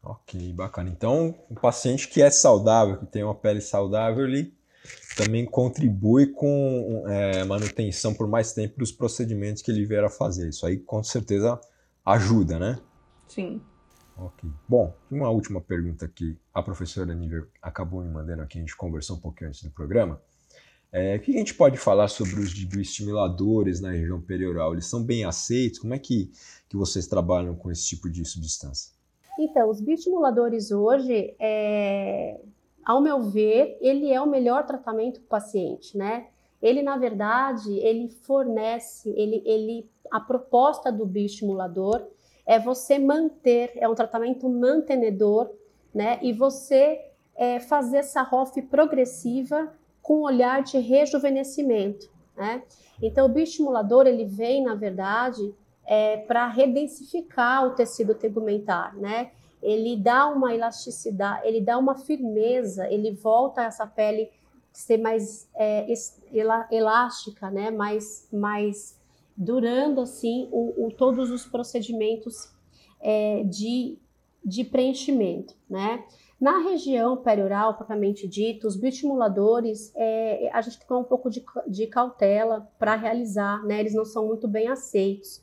Ok, 0.04 0.52
bacana. 0.52 0.89
Então, 0.89 1.34
o 1.49 1.56
paciente 1.56 2.10
que 2.10 2.21
é 2.21 2.30
saudável, 2.30 2.97
que 2.97 3.06
tem 3.06 3.23
uma 3.23 3.34
pele 3.34 3.62
saudável, 3.62 4.26
ele 4.26 4.54
também 5.15 5.45
contribui 5.45 6.28
com 6.28 7.06
é, 7.08 7.45
manutenção 7.45 8.13
por 8.13 8.28
mais 8.28 8.52
tempo 8.52 8.78
dos 8.78 8.91
procedimentos 8.91 9.62
que 9.62 9.71
ele 9.71 9.86
vier 9.86 10.04
a 10.04 10.10
fazer. 10.10 10.49
Isso 10.49 10.65
aí 10.65 10.78
com 10.78 11.02
certeza 11.02 11.58
ajuda, 12.06 12.60
né? 12.60 12.80
Sim. 13.30 13.62
Ok. 14.17 14.49
Bom, 14.67 14.93
uma 15.10 15.30
última 15.30 15.62
pergunta 15.62 16.06
que 16.06 16.38
a 16.54 16.62
professora 16.62 17.15
Nível 17.15 17.47
acabou 17.62 18.04
me 18.04 18.12
mandando 18.12 18.41
aqui, 18.41 18.58
a 18.58 18.62
gente 18.62 18.76
conversou 18.76 19.15
um 19.15 19.21
pouquinho 19.21 19.49
antes 19.49 19.63
do 19.63 19.71
programa. 19.71 20.21
É, 20.93 21.15
o 21.15 21.19
que 21.19 21.34
a 21.34 21.39
gente 21.39 21.56
pode 21.56 21.75
falar 21.75 22.08
sobre 22.08 22.39
os 22.39 22.53
bioestimuladores 22.53 23.82
na 23.82 23.89
região 23.89 24.21
perioral? 24.21 24.73
Eles 24.73 24.86
são 24.86 25.03
bem 25.03 25.25
aceitos? 25.25 25.79
Como 25.79 25.95
é 25.95 25.97
que, 25.97 26.29
que 26.69 26.77
vocês 26.77 27.08
trabalham 27.08 27.56
com 27.56 27.71
esse 27.71 27.88
tipo 27.88 28.08
de 28.08 28.23
substância? 28.23 28.93
Então, 29.39 29.71
os 29.71 29.82
bioestimuladores 29.82 30.71
hoje, 30.71 31.36
é, 31.39 32.39
ao 32.86 33.01
meu 33.01 33.23
ver, 33.23 33.75
ele 33.82 34.13
é 34.13 34.21
o 34.21 34.29
melhor 34.29 34.67
tratamento 34.67 35.19
para 35.21 35.25
o 35.25 35.29
paciente, 35.29 35.97
né? 35.97 36.27
Ele, 36.62 36.84
na 36.84 36.95
verdade, 36.95 37.73
ele 37.79 38.08
fornece, 38.10 39.10
ele, 39.17 39.41
ele, 39.47 39.89
a 40.12 40.19
proposta 40.19 40.91
do 40.91 41.08
bioestimulador 41.08 42.06
é 42.45 42.60
você 42.60 42.99
manter, 42.99 43.71
é 43.77 43.89
um 43.89 43.95
tratamento 43.95 44.47
mantenedor, 44.47 45.49
né? 45.91 46.19
E 46.21 46.32
você 46.32 47.01
é, 47.36 47.60
fazer 47.60 47.97
essa 47.97 48.21
ROF 48.21 48.62
progressiva 48.62 49.73
com 50.03 50.19
um 50.19 50.23
olhar 50.23 50.61
de 50.61 50.77
rejuvenescimento, 50.77 52.11
né? 52.37 52.61
Então, 53.01 53.25
o 53.25 53.29
bioestimulador, 53.29 54.05
ele 54.05 54.25
vem, 54.25 54.61
na 54.63 54.75
verdade, 54.75 55.55
é, 55.85 56.17
para 56.17 56.47
redensificar 56.47 57.65
o 57.65 57.71
tecido 57.71 58.13
tegumentar, 58.13 58.95
né? 58.97 59.31
Ele 59.61 59.95
dá 59.95 60.27
uma 60.27 60.53
elasticidade, 60.53 61.47
ele 61.47 61.61
dá 61.61 61.77
uma 61.77 61.95
firmeza, 61.95 62.85
ele 62.91 63.11
volta 63.11 63.63
essa 63.63 63.87
pele 63.87 64.29
ser 64.73 64.97
mais 64.97 65.49
é, 65.55 65.87
elástica, 66.69 67.49
né? 67.49 67.71
Mais, 67.71 68.27
mais 68.31 68.99
durando 69.37 70.01
assim 70.01 70.49
o, 70.51 70.85
o 70.85 70.91
todos 70.91 71.31
os 71.31 71.45
procedimentos 71.45 72.53
é, 72.99 73.43
de, 73.45 73.97
de 74.43 74.65
preenchimento, 74.65 75.55
né? 75.69 76.03
Na 76.43 76.58
região 76.58 77.15
perioral, 77.15 77.73
propriamente 77.75 78.27
dito, 78.27 78.67
os 78.67 78.75
bioestimuladores, 78.75 79.93
é, 79.95 80.49
a 80.51 80.60
gente 80.60 80.77
tem 80.77 80.97
um 80.97 81.01
pouco 81.01 81.29
de, 81.29 81.41
de 81.69 81.88
cautela 81.88 82.69
para 82.77 82.97
realizar, 82.97 83.63
né? 83.63 83.79
Eles 83.79 83.93
não 83.93 84.03
são 84.03 84.27
muito 84.27 84.45
bem 84.45 84.67
aceitos, 84.67 85.41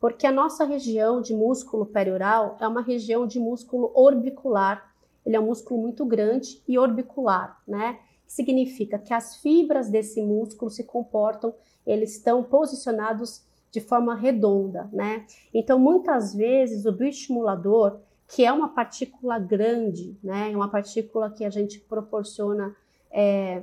porque 0.00 0.26
a 0.26 0.32
nossa 0.32 0.64
região 0.64 1.20
de 1.20 1.32
músculo 1.32 1.86
perioral 1.86 2.56
é 2.58 2.66
uma 2.66 2.82
região 2.82 3.28
de 3.28 3.38
músculo 3.38 3.92
orbicular. 3.94 4.92
Ele 5.24 5.36
é 5.36 5.40
um 5.40 5.46
músculo 5.46 5.80
muito 5.80 6.04
grande 6.04 6.60
e 6.66 6.76
orbicular, 6.76 7.62
né? 7.64 8.00
Significa 8.26 8.98
que 8.98 9.14
as 9.14 9.36
fibras 9.36 9.88
desse 9.88 10.20
músculo 10.20 10.68
se 10.68 10.82
comportam, 10.82 11.54
eles 11.86 12.16
estão 12.16 12.42
posicionados 12.42 13.44
de 13.70 13.80
forma 13.80 14.16
redonda, 14.16 14.90
né? 14.92 15.24
Então, 15.54 15.78
muitas 15.78 16.34
vezes, 16.34 16.86
o 16.86 16.90
bioestimulador, 16.90 18.00
que 18.30 18.44
é 18.44 18.52
uma 18.52 18.68
partícula 18.68 19.38
grande, 19.38 20.16
né? 20.22 20.52
É 20.52 20.56
uma 20.56 20.68
partícula 20.68 21.30
que 21.30 21.44
a 21.44 21.50
gente 21.50 21.80
proporciona 21.80 22.74
é, 23.10 23.62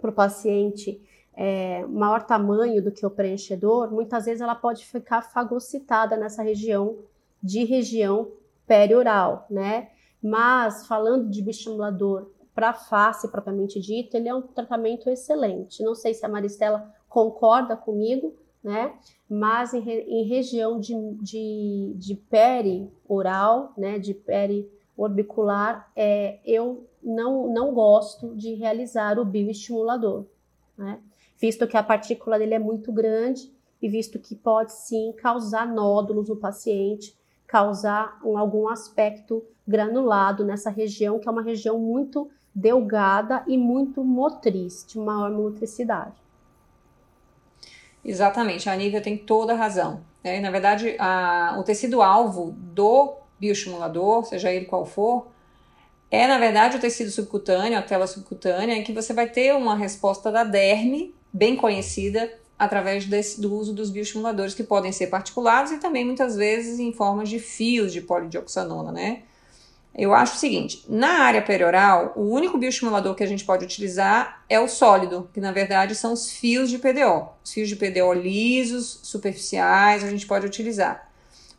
para 0.00 0.10
o 0.10 0.12
paciente 0.12 1.00
é, 1.36 1.84
maior 1.86 2.22
tamanho 2.22 2.82
do 2.82 2.92
que 2.92 3.06
o 3.06 3.10
preenchedor, 3.10 3.90
muitas 3.90 4.24
vezes 4.24 4.40
ela 4.40 4.54
pode 4.54 4.84
ficar 4.84 5.22
fagocitada 5.22 6.16
nessa 6.16 6.42
região 6.42 6.98
de 7.42 7.64
região 7.64 8.32
perioral, 8.66 9.46
né? 9.50 9.90
Mas, 10.22 10.86
falando 10.86 11.28
de 11.28 11.42
bioestimulador 11.42 12.30
para 12.54 12.72
face 12.72 13.28
propriamente 13.28 13.80
dito, 13.80 14.16
ele 14.16 14.28
é 14.28 14.34
um 14.34 14.42
tratamento 14.42 15.10
excelente. 15.10 15.82
Não 15.82 15.94
sei 15.94 16.14
se 16.14 16.24
a 16.24 16.28
Maristela 16.28 16.92
concorda 17.08 17.76
comigo, 17.76 18.34
né? 18.64 18.94
Mas 19.28 19.74
em, 19.74 19.86
em 19.86 20.24
região 20.24 20.80
de, 20.80 20.94
de, 21.20 21.92
de 21.96 22.14
peri-oral, 22.14 23.74
né? 23.76 23.98
De 23.98 24.14
peri-orbicular, 24.14 25.92
é, 25.94 26.40
eu 26.46 26.88
não, 27.02 27.52
não 27.52 27.74
gosto 27.74 28.34
de 28.34 28.54
realizar 28.54 29.18
o 29.18 29.24
bioestimulador, 29.24 30.24
né? 30.78 30.98
Visto 31.38 31.66
que 31.66 31.76
a 31.76 31.82
partícula 31.82 32.38
dele 32.38 32.54
é 32.54 32.58
muito 32.58 32.90
grande 32.90 33.52
e 33.82 33.88
visto 33.88 34.18
que 34.18 34.34
pode 34.34 34.72
sim 34.72 35.12
causar 35.18 35.66
nódulos 35.66 36.30
no 36.30 36.36
paciente, 36.36 37.14
causar 37.46 38.18
um, 38.24 38.38
algum 38.38 38.66
aspecto 38.66 39.44
granulado 39.68 40.44
nessa 40.44 40.70
região, 40.70 41.18
que 41.18 41.28
é 41.28 41.30
uma 41.30 41.42
região 41.42 41.78
muito 41.78 42.30
delgada 42.54 43.44
e 43.46 43.58
muito 43.58 44.02
motriz, 44.02 44.86
de 44.88 44.98
maior 44.98 45.30
motricidade. 45.30 46.23
Exatamente, 48.04 48.68
a 48.68 48.76
Nívia 48.76 49.00
tem 49.00 49.16
toda 49.16 49.54
a 49.54 49.56
razão. 49.56 50.02
Né? 50.22 50.40
Na 50.40 50.50
verdade, 50.50 50.94
a, 50.98 51.56
o 51.58 51.62
tecido-alvo 51.62 52.54
do 52.56 53.14
bioestimulador, 53.38 54.24
seja 54.24 54.52
ele 54.52 54.66
qual 54.66 54.84
for, 54.84 55.28
é 56.10 56.26
na 56.26 56.38
verdade 56.38 56.76
o 56.76 56.80
tecido 56.80 57.10
subcutâneo, 57.10 57.78
a 57.78 57.82
tela 57.82 58.06
subcutânea, 58.06 58.76
em 58.76 58.84
que 58.84 58.92
você 58.92 59.12
vai 59.12 59.28
ter 59.28 59.54
uma 59.54 59.76
resposta 59.76 60.30
da 60.30 60.44
derme, 60.44 61.14
bem 61.32 61.56
conhecida, 61.56 62.32
através 62.58 63.06
desse, 63.06 63.40
do 63.40 63.52
uso 63.52 63.72
dos 63.72 63.90
bioestimuladores, 63.90 64.54
que 64.54 64.62
podem 64.62 64.92
ser 64.92 65.08
particulados 65.08 65.72
e 65.72 65.78
também 65.78 66.04
muitas 66.04 66.36
vezes 66.36 66.78
em 66.78 66.92
formas 66.92 67.28
de 67.28 67.38
fios 67.38 67.92
de 67.92 68.00
polidioxanona, 68.00 68.92
né? 68.92 69.22
Eu 69.96 70.12
acho 70.12 70.34
o 70.34 70.38
seguinte: 70.38 70.84
na 70.88 71.20
área 71.20 71.40
perioral, 71.40 72.12
o 72.16 72.22
único 72.22 72.58
bioestimulador 72.58 73.14
que 73.14 73.22
a 73.22 73.26
gente 73.26 73.44
pode 73.44 73.64
utilizar 73.64 74.42
é 74.48 74.58
o 74.58 74.68
sólido, 74.68 75.28
que 75.32 75.40
na 75.40 75.52
verdade 75.52 75.94
são 75.94 76.12
os 76.12 76.32
fios 76.32 76.68
de 76.68 76.78
PDO. 76.78 77.28
Os 77.44 77.52
fios 77.52 77.68
de 77.68 77.76
PDO 77.76 78.12
lisos, 78.12 79.00
superficiais, 79.02 80.02
a 80.02 80.10
gente 80.10 80.26
pode 80.26 80.46
utilizar. 80.46 81.08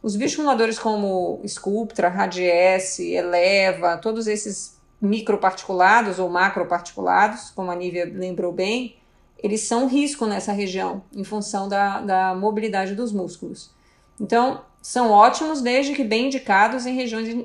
Os 0.04 0.15
bioestimuladores 0.15 0.78
como 0.78 1.41
Sculptra, 1.48 2.10
Radiesse, 2.10 3.13
Eleva, 3.13 3.98
todos 3.98 4.28
esses 4.28 4.78
microparticulados 5.02 6.19
ou 6.19 6.30
macroparticulados, 6.30 7.50
como 7.52 7.71
a 7.71 7.76
Nívia 7.76 8.06
lembrou 8.06 8.52
bem, 8.52 8.98
eles 9.38 9.62
são 9.62 9.88
risco 9.88 10.26
nessa 10.26 10.52
região, 10.52 11.04
em 11.13 11.24
função 11.24 11.67
da, 11.67 12.02
da 12.02 12.36
mobilidade 12.36 12.95
dos 12.95 13.12
músculos. 13.12 13.71
Então, 14.19 14.63
são 14.86 15.10
ótimos 15.10 15.63
desde 15.63 15.95
que 15.95 16.04
bem 16.04 16.28
indicados 16.28 16.86
em 16.86 16.93
regiões 16.93 17.43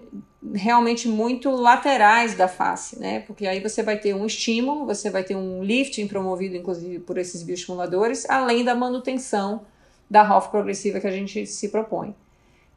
realmente 0.52 1.08
muito 1.08 1.50
laterais 1.50 2.34
da 2.34 2.46
face, 2.46 2.98
né? 2.98 3.20
Porque 3.20 3.46
aí 3.46 3.60
você 3.60 3.82
vai 3.82 3.96
ter 3.96 4.14
um 4.14 4.26
estímulo, 4.26 4.84
você 4.84 5.08
vai 5.08 5.24
ter 5.24 5.34
um 5.34 5.64
lifting 5.64 6.06
promovido, 6.06 6.54
inclusive, 6.54 6.98
por 6.98 7.16
esses 7.16 7.42
bioestimuladores, 7.42 8.28
além 8.28 8.62
da 8.62 8.74
manutenção 8.74 9.62
da 10.08 10.22
ROF 10.22 10.50
progressiva 10.50 11.00
que 11.00 11.06
a 11.06 11.10
gente 11.10 11.46
se 11.46 11.70
propõe. 11.70 12.14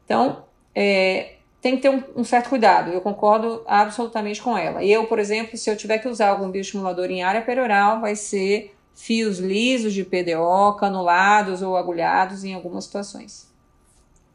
Então, 0.06 0.46
é, 0.74 1.34
tem 1.60 1.76
que 1.76 1.82
ter 1.82 1.90
um, 1.90 2.02
um, 2.16 2.24
certo 2.24 2.48
cuidado, 2.48 2.90
eu 2.90 3.02
concordo 3.02 3.62
absolutamente 3.66 4.40
com 4.40 4.56
ela. 4.56 4.82
Eu, 4.82 5.04
por 5.04 5.18
exemplo, 5.18 5.58
se 5.58 5.68
eu 5.68 5.76
tiver 5.76 5.98
que 5.98 6.08
usar 6.08 6.30
algum 6.30 6.50
bioestimulador 6.50 7.10
em 7.10 7.22
área 7.22 7.42
perioral, 7.42 8.00
vai 8.00 8.16
ser 8.16 8.74
fios 8.94 9.38
lisos 9.38 9.92
de 9.92 10.04
PDO, 10.04 10.74
canulados 10.80 11.60
ou 11.60 11.76
agulhados 11.76 12.44
em 12.44 12.54
algumas 12.54 12.84
situações. 12.84 13.52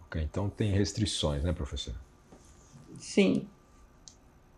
Ok, 0.10 0.20
então 0.24 0.50
tem 0.50 0.72
restrições, 0.72 1.44
né, 1.44 1.54
professor? 1.54 1.94
Sim. 2.98 3.48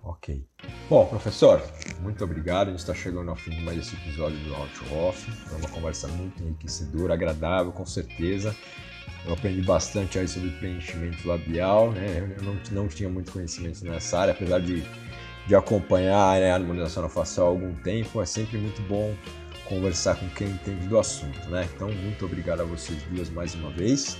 Ok. 0.01 0.41
Bom, 0.89 1.05
professor, 1.05 1.61
muito 1.99 2.23
obrigado. 2.23 2.69
A 2.69 2.71
gente 2.71 2.79
está 2.79 2.93
chegando 2.93 3.29
ao 3.29 3.35
fim 3.35 3.51
de 3.51 3.61
mais 3.61 3.77
esse 3.77 3.93
episódio 3.97 4.37
do 4.39 4.55
Out 4.55 4.93
Off. 4.93 5.29
Foi 5.29 5.57
uma 5.57 5.67
conversa 5.67 6.07
muito 6.07 6.41
enriquecedora, 6.41 7.15
agradável, 7.15 7.73
com 7.73 7.85
certeza. 7.85 8.55
Eu 9.25 9.33
aprendi 9.33 9.61
bastante 9.61 10.17
aí 10.17 10.27
sobre 10.27 10.51
preenchimento 10.51 11.27
labial, 11.27 11.91
né? 11.91 12.33
Eu 12.37 12.43
não, 12.43 12.57
não 12.71 12.87
tinha 12.87 13.09
muito 13.09 13.33
conhecimento 13.33 13.83
nessa 13.83 14.19
área, 14.19 14.33
apesar 14.33 14.59
de, 14.61 14.81
de 15.45 15.53
acompanhar 15.53 16.39
né, 16.39 16.49
a 16.49 16.55
harmonização 16.55 17.09
facial 17.09 17.47
há 17.47 17.49
algum 17.49 17.75
tempo. 17.83 18.21
É 18.21 18.25
sempre 18.25 18.57
muito 18.57 18.81
bom 18.83 19.13
conversar 19.65 20.15
com 20.15 20.29
quem 20.29 20.47
entende 20.47 20.87
do 20.87 20.97
assunto, 20.97 21.49
né? 21.49 21.67
Então, 21.75 21.91
muito 21.91 22.25
obrigado 22.25 22.61
a 22.61 22.63
vocês 22.63 23.03
duas 23.03 23.29
mais 23.29 23.53
uma 23.53 23.69
vez. 23.69 24.17